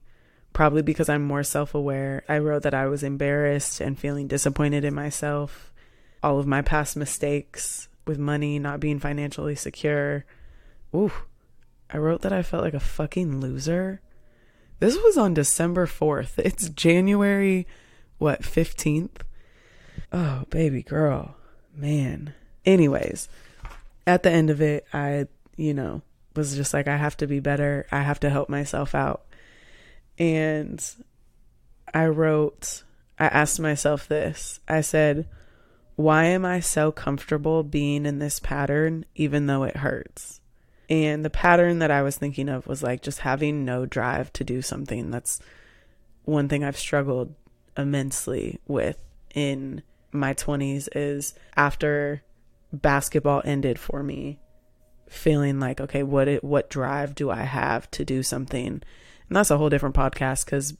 probably 0.53 0.81
because 0.81 1.09
I'm 1.09 1.23
more 1.23 1.43
self-aware. 1.43 2.23
I 2.29 2.37
wrote 2.37 2.63
that 2.63 2.73
I 2.73 2.85
was 2.85 3.01
embarrassed 3.01 3.81
and 3.81 3.97
feeling 3.97 4.27
disappointed 4.27 4.85
in 4.85 4.93
myself, 4.93 5.73
all 6.21 6.37
of 6.37 6.45
my 6.45 6.61
past 6.61 6.95
mistakes 6.95 7.87
with 8.05 8.19
money, 8.19 8.59
not 8.59 8.79
being 8.79 8.99
financially 8.99 9.55
secure. 9.55 10.25
Ooh. 10.95 11.11
I 11.89 11.97
wrote 11.97 12.21
that 12.21 12.33
I 12.33 12.41
felt 12.41 12.63
like 12.63 12.73
a 12.73 12.79
fucking 12.79 13.39
loser. 13.39 14.01
This 14.79 14.95
was 14.97 15.17
on 15.17 15.33
December 15.33 15.85
4th. 15.85 16.33
It's 16.37 16.69
January 16.69 17.67
what, 18.17 18.41
15th? 18.41 19.21
Oh, 20.11 20.45
baby 20.49 20.81
girl 20.81 21.35
man. 21.75 22.33
Anyways, 22.65 23.27
at 24.05 24.23
the 24.23 24.31
end 24.31 24.49
of 24.49 24.61
it, 24.61 24.85
I, 24.93 25.27
you 25.55 25.73
know, 25.73 26.01
was 26.35 26.55
just 26.55 26.73
like, 26.73 26.87
I 26.87 26.97
have 26.97 27.17
to 27.17 27.27
be 27.27 27.39
better. 27.39 27.85
I 27.91 28.01
have 28.01 28.19
to 28.21 28.29
help 28.29 28.49
myself 28.49 28.95
out. 28.95 29.25
And 30.17 30.83
I 31.93 32.05
wrote, 32.07 32.83
I 33.19 33.25
asked 33.25 33.59
myself 33.59 34.07
this 34.07 34.59
I 34.67 34.81
said, 34.81 35.27
why 35.95 36.25
am 36.25 36.45
I 36.45 36.59
so 36.59 36.91
comfortable 36.91 37.63
being 37.63 38.05
in 38.05 38.19
this 38.19 38.39
pattern, 38.39 39.05
even 39.15 39.45
though 39.45 39.63
it 39.63 39.77
hurts? 39.77 40.39
And 40.89 41.23
the 41.23 41.29
pattern 41.29 41.79
that 41.79 41.91
I 41.91 42.01
was 42.01 42.17
thinking 42.17 42.49
of 42.49 42.67
was 42.67 42.83
like 42.83 43.01
just 43.01 43.19
having 43.19 43.63
no 43.65 43.85
drive 43.85 44.33
to 44.33 44.43
do 44.43 44.61
something. 44.61 45.11
That's 45.11 45.39
one 46.25 46.49
thing 46.49 46.63
I've 46.63 46.77
struggled 46.77 47.33
immensely 47.77 48.59
with 48.67 48.97
in 49.33 49.81
my 50.11 50.33
20s 50.33 50.87
is 50.95 51.33
after 51.55 52.21
basketball 52.71 53.41
ended 53.45 53.79
for 53.79 54.03
me 54.03 54.39
feeling 55.07 55.59
like 55.59 55.79
okay 55.79 56.01
what 56.01 56.27
it, 56.27 56.43
what 56.43 56.69
drive 56.69 57.13
do 57.13 57.29
I 57.29 57.41
have 57.41 57.89
to 57.91 58.05
do 58.05 58.23
something? 58.23 58.67
And 58.67 58.81
that's 59.29 59.51
a 59.51 59.57
whole 59.57 59.69
different 59.69 59.95
podcast 59.95 60.45
cuz 60.45 60.75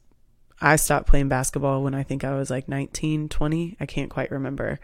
I 0.62 0.76
stopped 0.76 1.08
playing 1.08 1.30
basketball 1.30 1.84
when 1.84 1.94
I 1.94 2.04
think 2.04 2.24
I 2.24 2.36
was 2.36 2.50
like 2.50 2.68
19 2.68 3.30
20 3.30 3.78
I 3.80 3.86
can't 3.86 4.10
quite 4.10 4.32
remember. 4.32 4.80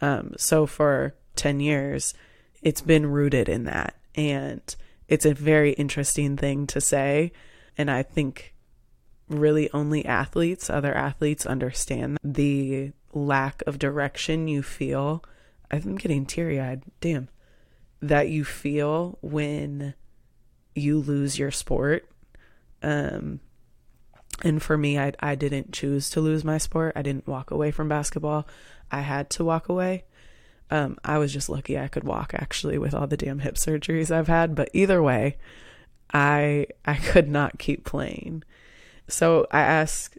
Um, 0.00 0.34
so 0.36 0.66
for 0.66 1.14
10 1.36 1.60
years 1.60 2.14
it's 2.62 2.80
been 2.80 3.06
rooted 3.06 3.48
in 3.48 3.64
that 3.64 3.94
and 4.18 4.76
it's 5.08 5.24
a 5.24 5.32
very 5.32 5.72
interesting 5.72 6.36
thing 6.36 6.66
to 6.66 6.80
say 6.80 7.32
and 7.78 7.90
I 7.90 8.02
think 8.02 8.54
really 9.28 9.70
only 9.72 10.04
athletes 10.04 10.68
other 10.68 10.94
athletes 10.94 11.46
understand 11.46 12.18
the 12.22 12.92
lack 13.12 13.62
of 13.66 13.78
direction 13.78 14.48
you 14.48 14.62
feel. 14.62 15.24
I'm 15.70 15.96
getting 15.96 16.26
teary 16.26 16.60
eyed. 16.60 16.82
Damn. 17.00 17.28
That 18.00 18.28
you 18.28 18.44
feel 18.44 19.18
when 19.20 19.94
you 20.74 20.98
lose 20.98 21.38
your 21.38 21.50
sport. 21.50 22.08
Um, 22.82 23.40
and 24.42 24.62
for 24.62 24.78
me, 24.78 24.98
I, 24.98 25.12
I 25.20 25.34
didn't 25.34 25.72
choose 25.72 26.10
to 26.10 26.20
lose 26.20 26.44
my 26.44 26.58
sport. 26.58 26.92
I 26.94 27.02
didn't 27.02 27.26
walk 27.26 27.50
away 27.50 27.70
from 27.70 27.88
basketball. 27.88 28.46
I 28.90 29.00
had 29.00 29.30
to 29.30 29.44
walk 29.44 29.68
away. 29.68 30.04
Um, 30.70 30.98
I 31.04 31.18
was 31.18 31.32
just 31.32 31.48
lucky 31.48 31.78
I 31.78 31.88
could 31.88 32.04
walk 32.04 32.32
actually 32.34 32.78
with 32.78 32.94
all 32.94 33.06
the 33.06 33.16
damn 33.16 33.38
hip 33.38 33.54
surgeries 33.54 34.10
I've 34.10 34.28
had. 34.28 34.54
But 34.54 34.70
either 34.72 35.02
way, 35.02 35.36
I 36.12 36.66
I 36.84 36.94
could 36.96 37.28
not 37.28 37.58
keep 37.58 37.84
playing. 37.84 38.44
So 39.08 39.46
I 39.50 39.60
asked 39.60 40.18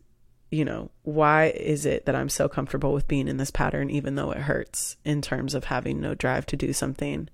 you 0.52 0.66
know, 0.66 0.90
why 1.04 1.46
is 1.46 1.86
it 1.86 2.06
that 2.06 2.16
I'm 2.16 2.30
so 2.30 2.50
comfortable 2.50 2.94
with 2.94 3.08
being 3.08 3.28
in 3.28 3.38
this 3.38 3.52
pattern, 3.52 3.90
even 3.90 4.16
though 4.16 4.32
it 4.32 4.40
hurts 4.40 4.98
in 5.06 5.22
terms 5.22 5.54
of 5.54 5.66
having 5.66 6.02
no 6.02 6.16
drive 6.16 6.46
to 6.48 6.56
do 6.56 6.74
something? 6.74 7.30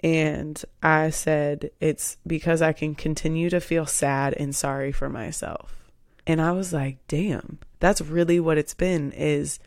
And 0.00 0.62
I 0.82 1.10
said, 1.10 1.70
it's 1.80 2.18
because 2.26 2.60
I 2.60 2.72
can 2.74 2.94
continue 2.94 3.48
to 3.50 3.60
feel 3.60 3.86
sad 3.86 4.34
and 4.34 4.54
sorry 4.54 4.92
for 4.92 5.08
myself. 5.08 5.90
And 6.26 6.40
I 6.40 6.52
was 6.52 6.72
like, 6.72 6.98
damn, 7.08 7.58
that's 7.80 8.02
really 8.02 8.38
what 8.38 8.58
it's 8.58 8.74
been 8.74 9.12
is 9.12 9.58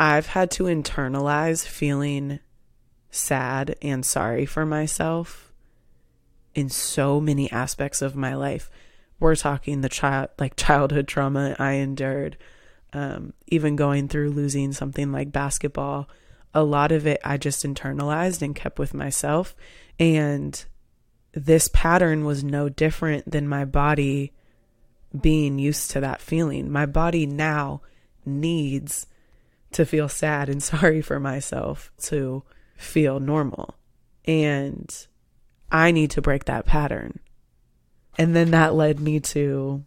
I've 0.00 0.26
had 0.26 0.50
to 0.52 0.64
internalize 0.64 1.66
feeling 1.66 2.40
sad 3.10 3.76
and 3.82 4.04
sorry 4.04 4.46
for 4.46 4.64
myself 4.66 5.52
in 6.54 6.68
so 6.68 7.20
many 7.20 7.50
aspects 7.52 8.02
of 8.02 8.16
my 8.16 8.34
life 8.34 8.70
we're 9.20 9.36
talking 9.36 9.82
the 9.82 9.88
child 9.88 10.30
like 10.38 10.56
childhood 10.56 11.06
trauma 11.06 11.54
I 11.58 11.72
endured, 11.72 12.38
um, 12.94 13.34
even 13.46 13.76
going 13.76 14.08
through 14.08 14.30
losing 14.30 14.72
something 14.72 15.12
like 15.12 15.30
basketball. 15.30 16.08
A 16.54 16.64
lot 16.64 16.90
of 16.90 17.06
it 17.06 17.20
I 17.22 17.36
just 17.36 17.64
internalized 17.64 18.42
and 18.42 18.56
kept 18.56 18.78
with 18.78 18.94
myself. 18.94 19.54
And 20.00 20.64
this 21.32 21.68
pattern 21.68 22.24
was 22.24 22.42
no 22.42 22.68
different 22.68 23.30
than 23.30 23.46
my 23.46 23.66
body 23.66 24.32
being 25.18 25.58
used 25.58 25.90
to 25.92 26.00
that 26.00 26.22
feeling. 26.22 26.72
My 26.72 26.86
body 26.86 27.26
now 27.26 27.82
needs 28.24 29.06
to 29.72 29.84
feel 29.84 30.08
sad 30.08 30.48
and 30.48 30.62
sorry 30.62 31.02
for 31.02 31.20
myself 31.20 31.90
to 32.04 32.42
feel 32.76 33.20
normal. 33.20 33.74
And 34.24 34.94
I 35.70 35.90
need 35.90 36.10
to 36.12 36.22
break 36.22 36.44
that 36.44 36.66
pattern. 36.66 37.20
And 38.18 38.34
then 38.34 38.50
that 38.50 38.74
led 38.74 39.00
me 39.00 39.20
to 39.20 39.84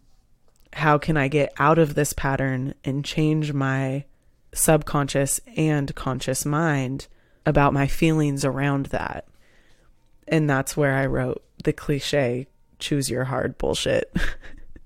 how 0.72 0.98
can 0.98 1.16
I 1.16 1.28
get 1.28 1.52
out 1.58 1.78
of 1.78 1.94
this 1.94 2.12
pattern 2.12 2.74
and 2.84 3.04
change 3.04 3.52
my 3.52 4.04
subconscious 4.52 5.40
and 5.56 5.94
conscious 5.94 6.44
mind 6.44 7.06
about 7.46 7.72
my 7.72 7.86
feelings 7.86 8.44
around 8.44 8.86
that. 8.86 9.26
And 10.26 10.48
that's 10.48 10.76
where 10.76 10.94
I 10.94 11.06
wrote 11.06 11.44
the 11.62 11.72
cliche 11.72 12.48
choose 12.78 13.08
your 13.08 13.24
hard 13.24 13.56
bullshit. 13.56 14.14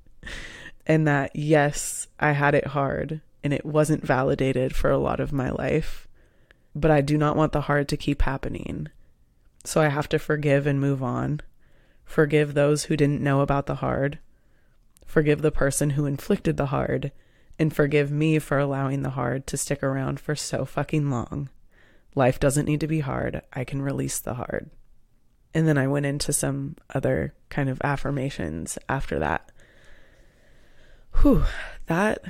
and 0.86 1.06
that, 1.08 1.34
yes, 1.34 2.06
I 2.18 2.32
had 2.32 2.54
it 2.54 2.66
hard 2.66 3.20
and 3.42 3.52
it 3.52 3.64
wasn't 3.64 4.04
validated 4.04 4.74
for 4.74 4.90
a 4.90 4.98
lot 4.98 5.20
of 5.20 5.32
my 5.32 5.50
life, 5.50 6.08
but 6.74 6.90
I 6.90 7.00
do 7.00 7.16
not 7.16 7.36
want 7.36 7.52
the 7.52 7.62
hard 7.62 7.88
to 7.88 7.96
keep 7.96 8.22
happening. 8.22 8.88
So 9.64 9.80
I 9.80 9.88
have 9.88 10.08
to 10.10 10.18
forgive 10.18 10.66
and 10.66 10.80
move 10.80 11.02
on. 11.02 11.40
Forgive 12.04 12.54
those 12.54 12.84
who 12.84 12.96
didn't 12.96 13.22
know 13.22 13.40
about 13.40 13.66
the 13.66 13.76
hard. 13.76 14.18
Forgive 15.04 15.42
the 15.42 15.50
person 15.50 15.90
who 15.90 16.06
inflicted 16.06 16.56
the 16.56 16.66
hard. 16.66 17.12
And 17.58 17.74
forgive 17.74 18.10
me 18.10 18.38
for 18.38 18.58
allowing 18.58 19.02
the 19.02 19.10
hard 19.10 19.46
to 19.48 19.56
stick 19.56 19.82
around 19.82 20.20
for 20.20 20.36
so 20.36 20.64
fucking 20.64 21.10
long. 21.10 21.50
Life 22.14 22.38
doesn't 22.38 22.66
need 22.66 22.80
to 22.80 22.86
be 22.86 23.00
hard. 23.00 23.42
I 23.52 23.64
can 23.64 23.82
release 23.82 24.20
the 24.20 24.34
hard. 24.34 24.70
And 25.52 25.66
then 25.66 25.76
I 25.76 25.88
went 25.88 26.06
into 26.06 26.32
some 26.32 26.76
other 26.94 27.34
kind 27.48 27.68
of 27.68 27.80
affirmations 27.82 28.78
after 28.88 29.18
that. 29.18 29.50
Whew, 31.20 31.44
that 31.86 32.22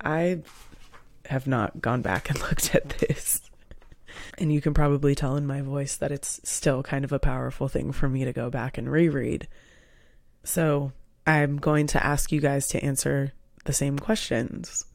I 0.00 0.42
have 1.26 1.46
not 1.46 1.80
gone 1.80 2.02
back 2.02 2.30
and 2.30 2.40
looked 2.42 2.74
at 2.74 2.88
this. 2.88 3.42
And 4.38 4.52
you 4.52 4.60
can 4.60 4.74
probably 4.74 5.14
tell 5.14 5.36
in 5.36 5.46
my 5.46 5.60
voice 5.62 5.96
that 5.96 6.12
it's 6.12 6.40
still 6.44 6.82
kind 6.82 7.04
of 7.04 7.12
a 7.12 7.18
powerful 7.18 7.68
thing 7.68 7.92
for 7.92 8.08
me 8.08 8.24
to 8.24 8.32
go 8.32 8.50
back 8.50 8.78
and 8.78 8.90
reread. 8.90 9.48
So 10.44 10.92
I'm 11.26 11.56
going 11.56 11.86
to 11.88 12.04
ask 12.04 12.32
you 12.32 12.40
guys 12.40 12.68
to 12.68 12.82
answer 12.82 13.32
the 13.64 13.72
same 13.72 13.98
questions. 13.98 14.86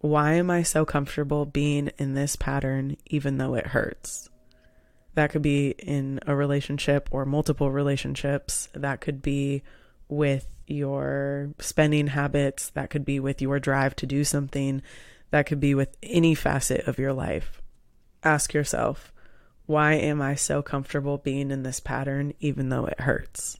Why 0.00 0.34
am 0.34 0.50
I 0.50 0.62
so 0.62 0.84
comfortable 0.84 1.44
being 1.46 1.90
in 1.98 2.14
this 2.14 2.36
pattern 2.36 2.96
even 3.06 3.38
though 3.38 3.54
it 3.54 3.68
hurts? 3.68 4.28
That 5.14 5.30
could 5.30 5.42
be 5.42 5.70
in 5.78 6.20
a 6.26 6.36
relationship 6.36 7.08
or 7.10 7.24
multiple 7.24 7.70
relationships. 7.70 8.68
That 8.74 9.00
could 9.00 9.22
be 9.22 9.62
with 10.08 10.46
your 10.68 11.50
spending 11.58 12.08
habits. 12.08 12.70
That 12.70 12.90
could 12.90 13.04
be 13.04 13.20
with 13.20 13.42
your 13.42 13.58
drive 13.58 13.96
to 13.96 14.06
do 14.06 14.24
something. 14.24 14.82
That 15.30 15.46
could 15.46 15.60
be 15.60 15.74
with 15.74 15.96
any 16.02 16.34
facet 16.34 16.86
of 16.86 16.98
your 16.98 17.12
life 17.12 17.60
ask 18.22 18.54
yourself, 18.54 19.12
why 19.66 19.94
am 19.94 20.22
I 20.22 20.34
so 20.34 20.62
comfortable 20.62 21.18
being 21.18 21.50
in 21.50 21.62
this 21.62 21.80
pattern 21.80 22.32
even 22.40 22.68
though 22.68 22.86
it 22.86 23.00
hurts? 23.00 23.58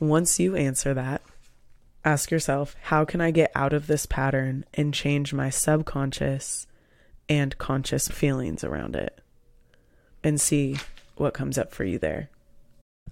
Once 0.00 0.40
you 0.40 0.56
answer 0.56 0.92
that, 0.94 1.22
ask 2.04 2.30
yourself, 2.30 2.74
how 2.82 3.04
can 3.04 3.20
I 3.20 3.30
get 3.30 3.52
out 3.54 3.72
of 3.72 3.86
this 3.86 4.06
pattern 4.06 4.64
and 4.74 4.92
change 4.92 5.32
my 5.32 5.50
subconscious 5.50 6.66
and 7.28 7.56
conscious 7.58 8.08
feelings 8.08 8.64
around 8.64 8.96
it? 8.96 9.20
And 10.22 10.40
see 10.40 10.76
what 11.16 11.34
comes 11.34 11.58
up 11.58 11.72
for 11.72 11.84
you 11.84 11.98
there. 11.98 12.30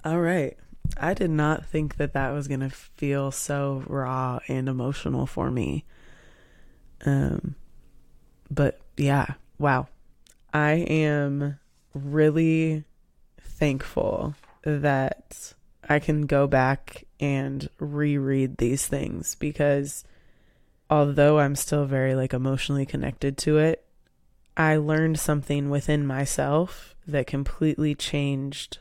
All 0.05 0.21
right. 0.21 0.57
I 0.97 1.15
did 1.15 1.31
not 1.31 1.67
think 1.67 1.97
that 1.97 2.13
that 2.13 2.31
was 2.31 2.49
going 2.49 2.61
to 2.61 2.71
feel 2.71 3.31
so 3.31 3.83
raw 3.87 4.41
and 4.49 4.69
emotional 4.69 5.27
for 5.27 5.51
me. 5.51 5.85
Um 7.05 7.57
but 8.51 8.79
yeah, 8.97 9.35
wow. 9.59 9.89
I 10.53 10.73
am 10.73 11.59
really 11.95 12.85
thankful 13.41 14.35
that 14.63 15.55
I 15.89 15.99
can 15.99 16.27
go 16.27 16.47
back 16.47 17.05
and 17.19 17.69
reread 17.79 18.59
these 18.59 18.87
things 18.87 19.35
because 19.35 20.05
although 20.91 21.39
I'm 21.39 21.57
still 21.57 21.87
very 21.87 22.15
like 22.15 22.35
emotionally 22.35 22.87
connected 22.87 23.39
to 23.39 23.59
it, 23.59 23.85
I 24.57 24.77
learned 24.77 25.19
something 25.19 25.71
within 25.71 26.07
myself 26.07 26.95
that 27.07 27.27
completely 27.27 27.95
changed 27.95 28.79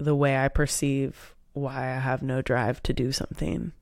the 0.00 0.14
way 0.14 0.36
I 0.36 0.48
perceive 0.48 1.34
why 1.52 1.90
I 1.90 1.98
have 1.98 2.22
no 2.22 2.42
drive 2.42 2.82
to 2.84 2.92
do 2.92 3.12
something. 3.12 3.72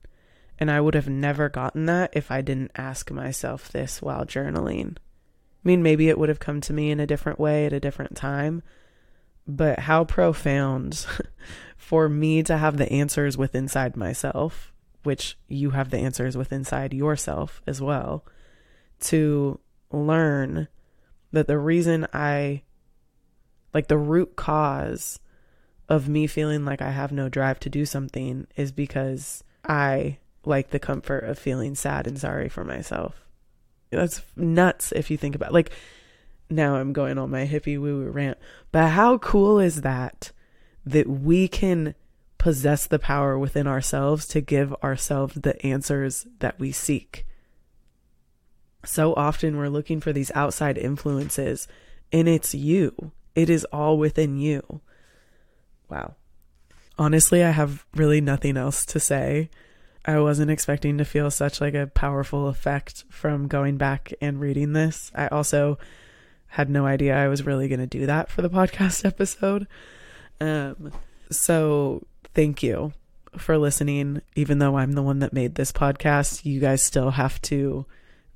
And 0.59 0.69
I 0.69 0.81
would 0.81 0.95
have 0.95 1.07
never 1.07 1.47
gotten 1.47 1.85
that 1.85 2.11
if 2.13 2.31
I 2.31 2.41
didn't 2.41 2.71
ask 2.75 3.09
myself 3.11 3.71
this 3.71 4.01
while 4.01 4.25
journaling. 4.25 4.97
I 4.97 5.67
mean, 5.67 5.81
maybe 5.81 6.09
it 6.09 6.17
would 6.17 6.29
have 6.29 6.39
come 6.39 6.61
to 6.61 6.73
me 6.73 6.91
in 6.91 6.99
a 6.99 7.07
different 7.07 7.39
way 7.39 7.65
at 7.65 7.73
a 7.73 7.79
different 7.79 8.15
time, 8.15 8.61
but 9.47 9.79
how 9.79 10.03
profound 10.03 11.05
for 11.77 12.09
me 12.09 12.43
to 12.43 12.57
have 12.57 12.77
the 12.77 12.91
answers 12.91 13.37
with 13.37 13.55
inside 13.55 13.95
myself, 13.95 14.73
which 15.03 15.37
you 15.47 15.71
have 15.71 15.89
the 15.89 15.97
answers 15.97 16.35
with 16.35 16.51
inside 16.51 16.93
yourself 16.93 17.61
as 17.65 17.81
well, 17.81 18.25
to 18.99 19.59
learn 19.91 20.67
that 21.31 21.47
the 21.47 21.57
reason 21.57 22.05
I, 22.13 22.63
like, 23.73 23.87
the 23.87 23.97
root 23.97 24.35
cause 24.35 25.19
of 25.89 26.07
me 26.07 26.27
feeling 26.27 26.63
like 26.63 26.81
I 26.81 26.91
have 26.91 27.11
no 27.11 27.27
drive 27.27 27.59
to 27.61 27.69
do 27.69 27.85
something 27.85 28.47
is 28.55 28.71
because 28.71 29.43
I 29.65 30.19
like 30.45 30.69
the 30.69 30.79
comfort 30.79 31.25
of 31.25 31.37
feeling 31.37 31.75
sad 31.75 32.07
and 32.07 32.17
sorry 32.17 32.47
for 32.47 32.63
myself. 32.63 33.25
That's 33.89 34.21
nuts 34.35 34.91
if 34.91 35.09
you 35.09 35.17
think 35.17 35.35
about 35.35 35.49
it. 35.49 35.53
like 35.53 35.71
now 36.49 36.75
I'm 36.75 36.93
going 36.93 37.17
on 37.17 37.31
my 37.31 37.45
hippie 37.45 37.79
woo 37.79 38.03
woo 38.03 38.09
rant. 38.09 38.37
But 38.71 38.89
how 38.89 39.17
cool 39.17 39.59
is 39.59 39.81
that 39.81 40.31
that 40.85 41.07
we 41.07 41.47
can 41.47 41.95
possess 42.37 42.87
the 42.87 42.99
power 42.99 43.37
within 43.37 43.67
ourselves 43.67 44.27
to 44.27 44.41
give 44.41 44.73
ourselves 44.83 45.35
the 45.35 45.63
answers 45.65 46.25
that 46.39 46.57
we 46.59 46.71
seek. 46.71 47.25
So 48.85 49.13
often 49.15 49.57
we're 49.57 49.67
looking 49.67 49.99
for 49.99 50.13
these 50.13 50.31
outside 50.33 50.77
influences 50.77 51.67
and 52.11 52.27
it's 52.27 52.55
you. 52.55 53.11
It 53.35 53.49
is 53.49 53.65
all 53.65 53.97
within 53.97 54.37
you. 54.37 54.81
Wow. 55.89 56.15
Honestly, 56.97 57.43
I 57.43 57.51
have 57.51 57.85
really 57.95 58.21
nothing 58.21 58.57
else 58.57 58.85
to 58.87 58.99
say. 58.99 59.49
I 60.05 60.19
wasn't 60.19 60.51
expecting 60.51 60.97
to 60.97 61.05
feel 61.05 61.29
such 61.31 61.61
like 61.61 61.73
a 61.73 61.87
powerful 61.87 62.47
effect 62.47 63.05
from 63.09 63.47
going 63.47 63.77
back 63.77 64.13
and 64.21 64.39
reading 64.39 64.73
this. 64.73 65.11
I 65.13 65.27
also 65.27 65.77
had 66.47 66.69
no 66.69 66.85
idea 66.85 67.15
I 67.15 67.27
was 67.27 67.45
really 67.45 67.67
going 67.67 67.79
to 67.79 67.87
do 67.87 68.05
that 68.05 68.29
for 68.29 68.41
the 68.41 68.49
podcast 68.49 69.05
episode. 69.05 69.67
Um 70.41 70.91
so 71.31 72.07
thank 72.33 72.63
you 72.63 72.93
for 73.37 73.57
listening 73.57 74.21
even 74.35 74.57
though 74.57 74.77
I'm 74.77 74.93
the 74.93 75.03
one 75.03 75.19
that 75.19 75.33
made 75.33 75.55
this 75.55 75.71
podcast. 75.71 76.45
You 76.45 76.59
guys 76.59 76.81
still 76.81 77.11
have 77.11 77.41
to 77.43 77.85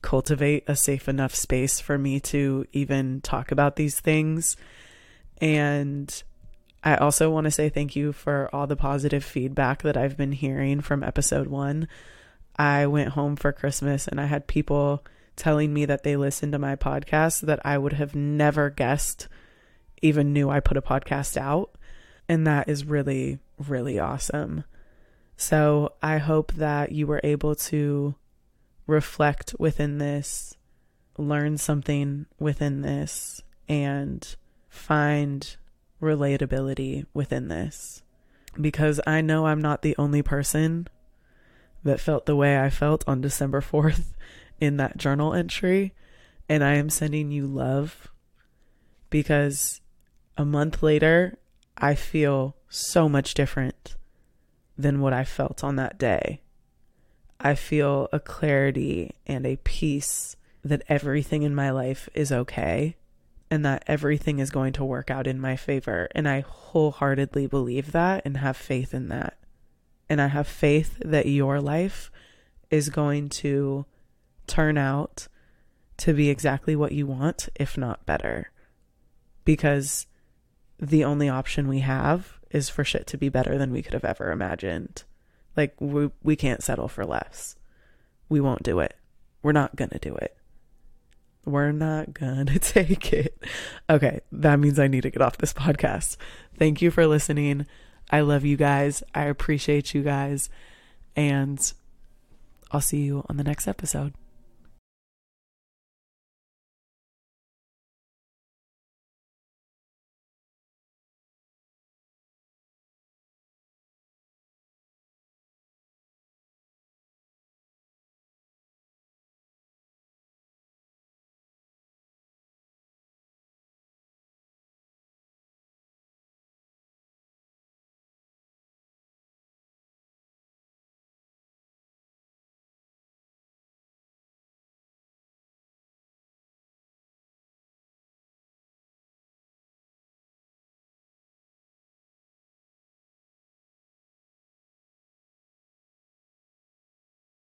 cultivate 0.02 0.63
a 0.68 0.76
safe 0.76 1.08
enough 1.08 1.34
space 1.34 1.80
for 1.80 1.98
me 1.98 2.20
to 2.20 2.68
even 2.72 3.22
talk 3.22 3.52
about 3.52 3.78
these 3.78 4.00
things. 4.00 4.56
And 5.42 6.24
I 6.84 6.96
also 6.96 7.30
want 7.30 7.46
to 7.46 7.52
say 7.52 7.69
thank 7.69 7.96
you 7.96 8.12
for 8.12 8.50
all 8.52 8.67
the 8.67 8.76
positive 8.76 9.24
feedback 9.24 9.84
that 9.84 9.96
I've 9.96 10.17
been 10.17 10.34
hearing 10.34 10.82
from 10.82 11.02
episode 11.02 11.48
one. 11.48 11.88
I 12.58 12.88
went 12.88 13.10
home 13.10 13.38
for 13.38 13.54
Christmas 13.54 14.08
and 14.08 14.19
I 14.19 14.26
had 14.26 14.48
people 14.48 15.04
telling 15.36 15.74
me 15.74 15.86
that 15.86 16.04
they 16.04 16.17
listened 16.17 16.52
to 16.52 16.60
my 16.60 16.76
podcast 16.76 17.41
that 17.41 17.65
I 17.65 17.78
would 17.78 17.93
have 17.93 18.15
never 18.15 18.69
guessed 18.69 19.28
even 20.02 20.34
knew 20.34 20.50
I 20.50 20.60
put 20.60 20.78
a 20.78 20.82
podcast 20.82 21.38
out. 21.38 21.72
And 22.28 22.46
that 22.46 22.67
is 22.67 22.86
really, 22.86 23.39
really 23.58 23.98
awesome. 23.98 24.65
So 25.38 25.93
I 26.02 26.17
hope 26.17 26.54
that 26.54 26.91
you 26.91 27.08
were 27.08 27.22
able 27.24 27.56
to 27.56 28.15
reflect 28.88 29.56
within 29.58 29.98
this, 29.98 30.56
learn 31.17 31.58
something 31.58 32.26
within 32.39 32.82
this, 32.82 33.41
and 33.67 34.36
find 34.69 35.56
relatability 36.04 37.06
within 37.13 37.48
this. 37.48 38.04
Because 38.60 39.00
I 39.08 39.22
know 39.22 39.48
I'm 39.48 39.62
not 39.62 39.82
the 39.82 39.96
only 39.98 40.22
person 40.22 40.88
that 41.84 42.00
felt 42.00 42.26
the 42.26 42.36
way 42.36 42.60
I 42.60 42.70
felt 42.70 43.04
on 43.08 43.22
December 43.22 43.62
4th 43.72 44.13
in 44.60 44.78
that 44.78 44.98
journal 44.98 45.34
entry. 45.34 45.94
And 46.48 46.63
I 46.63 46.76
am 46.76 46.89
sending 46.89 47.32
you 47.32 47.48
love 47.48 48.10
because 49.10 49.82
a 50.38 50.46
month 50.46 50.84
later, 50.84 51.38
I 51.78 51.96
feel 51.96 52.56
so 52.70 53.08
much 53.08 53.34
different 53.34 53.96
than 54.78 55.00
what 55.00 55.13
I 55.13 55.24
felt 55.24 55.63
on 55.63 55.76
that 55.78 55.98
day. 55.98 56.42
I 57.39 57.56
feel 57.56 58.10
a 58.12 58.20
clarity 58.20 59.12
and 59.28 59.46
a 59.46 59.58
peace 59.58 60.36
that 60.63 60.84
everything 60.88 61.44
in 61.44 61.54
my 61.54 61.70
life 61.72 62.10
is 62.13 62.32
okay 62.32 62.96
and 63.54 63.63
that 63.63 63.84
everything 63.86 64.39
is 64.39 64.50
going 64.50 64.74
to 64.74 64.84
work 64.84 65.12
out 65.12 65.28
in 65.28 65.39
my 65.39 65.56
favor. 65.56 66.10
And 66.16 66.28
I 66.28 66.39
wholeheartedly 66.39 67.46
believe 67.46 67.92
that 67.92 68.24
and 68.26 68.38
have 68.38 68.58
faith 68.58 68.96
in 68.96 69.10
that. 69.10 69.38
And 70.10 70.20
I 70.20 70.26
have 70.26 70.48
faith 70.48 70.98
that 71.06 71.28
your 71.28 71.62
life 71.62 72.10
is 72.72 72.89
going 72.89 73.30
to 73.30 73.86
turn 74.48 74.76
out 74.76 75.28
to 75.98 76.16
be 76.16 76.32
exactly 76.32 76.76
what 76.76 76.94
you 76.94 77.06
want, 77.06 77.48
if 77.54 77.78
not 77.78 78.08
better. 78.08 78.50
Because 79.46 80.08
the 80.80 81.04
only 81.04 81.30
option 81.30 81.68
we 81.68 81.82
have 81.82 82.39
is 82.50 82.70
for 82.70 82.84
shit 82.84 83.06
to 83.06 83.20
be 83.20 83.30
better 83.30 83.60
than 83.60 83.72
we 83.72 83.84
could 83.84 83.94
have 83.94 84.04
ever 84.04 84.32
imagined. 84.32 85.04
Like 85.56 85.80
we 85.80 86.10
we 86.24 86.36
can't 86.36 86.63
settle 86.63 86.88
for 86.88 87.06
less. 87.06 87.56
We 88.30 88.42
won't 88.42 88.63
do 88.63 88.80
it. 88.80 88.96
We're 89.44 89.52
not 89.52 89.76
going 89.76 89.92
to 89.92 90.00
do 90.00 90.16
it. 90.16 90.36
We're 91.45 91.71
not 91.71 92.13
to 92.47 92.60
take 92.60 93.12
it. 93.12 93.38
Okay, 93.89 94.21
that 94.32 94.60
means 94.60 94.79
I 94.79 94.88
need 94.88 95.01
to 95.01 95.10
get 95.10 95.21
off 95.21 95.38
this 95.38 95.53
podcast. 95.53 96.17
Thank 96.58 96.82
you 96.82 96.91
for 96.91 97.06
listening. 97.06 97.65
I 98.10 98.21
love 98.21 98.45
you 98.45 98.58
guys. 98.58 99.03
I 99.13 99.25
appreciate 99.25 99.93
you 99.93 100.03
guys. 100.03 100.49
And 101.15 101.73
I'll 102.71 102.82
see 102.82 103.01
you 103.01 103.25
on 103.29 103.38
the 103.38 103.43
next 103.43 103.67
episode. 103.67 104.13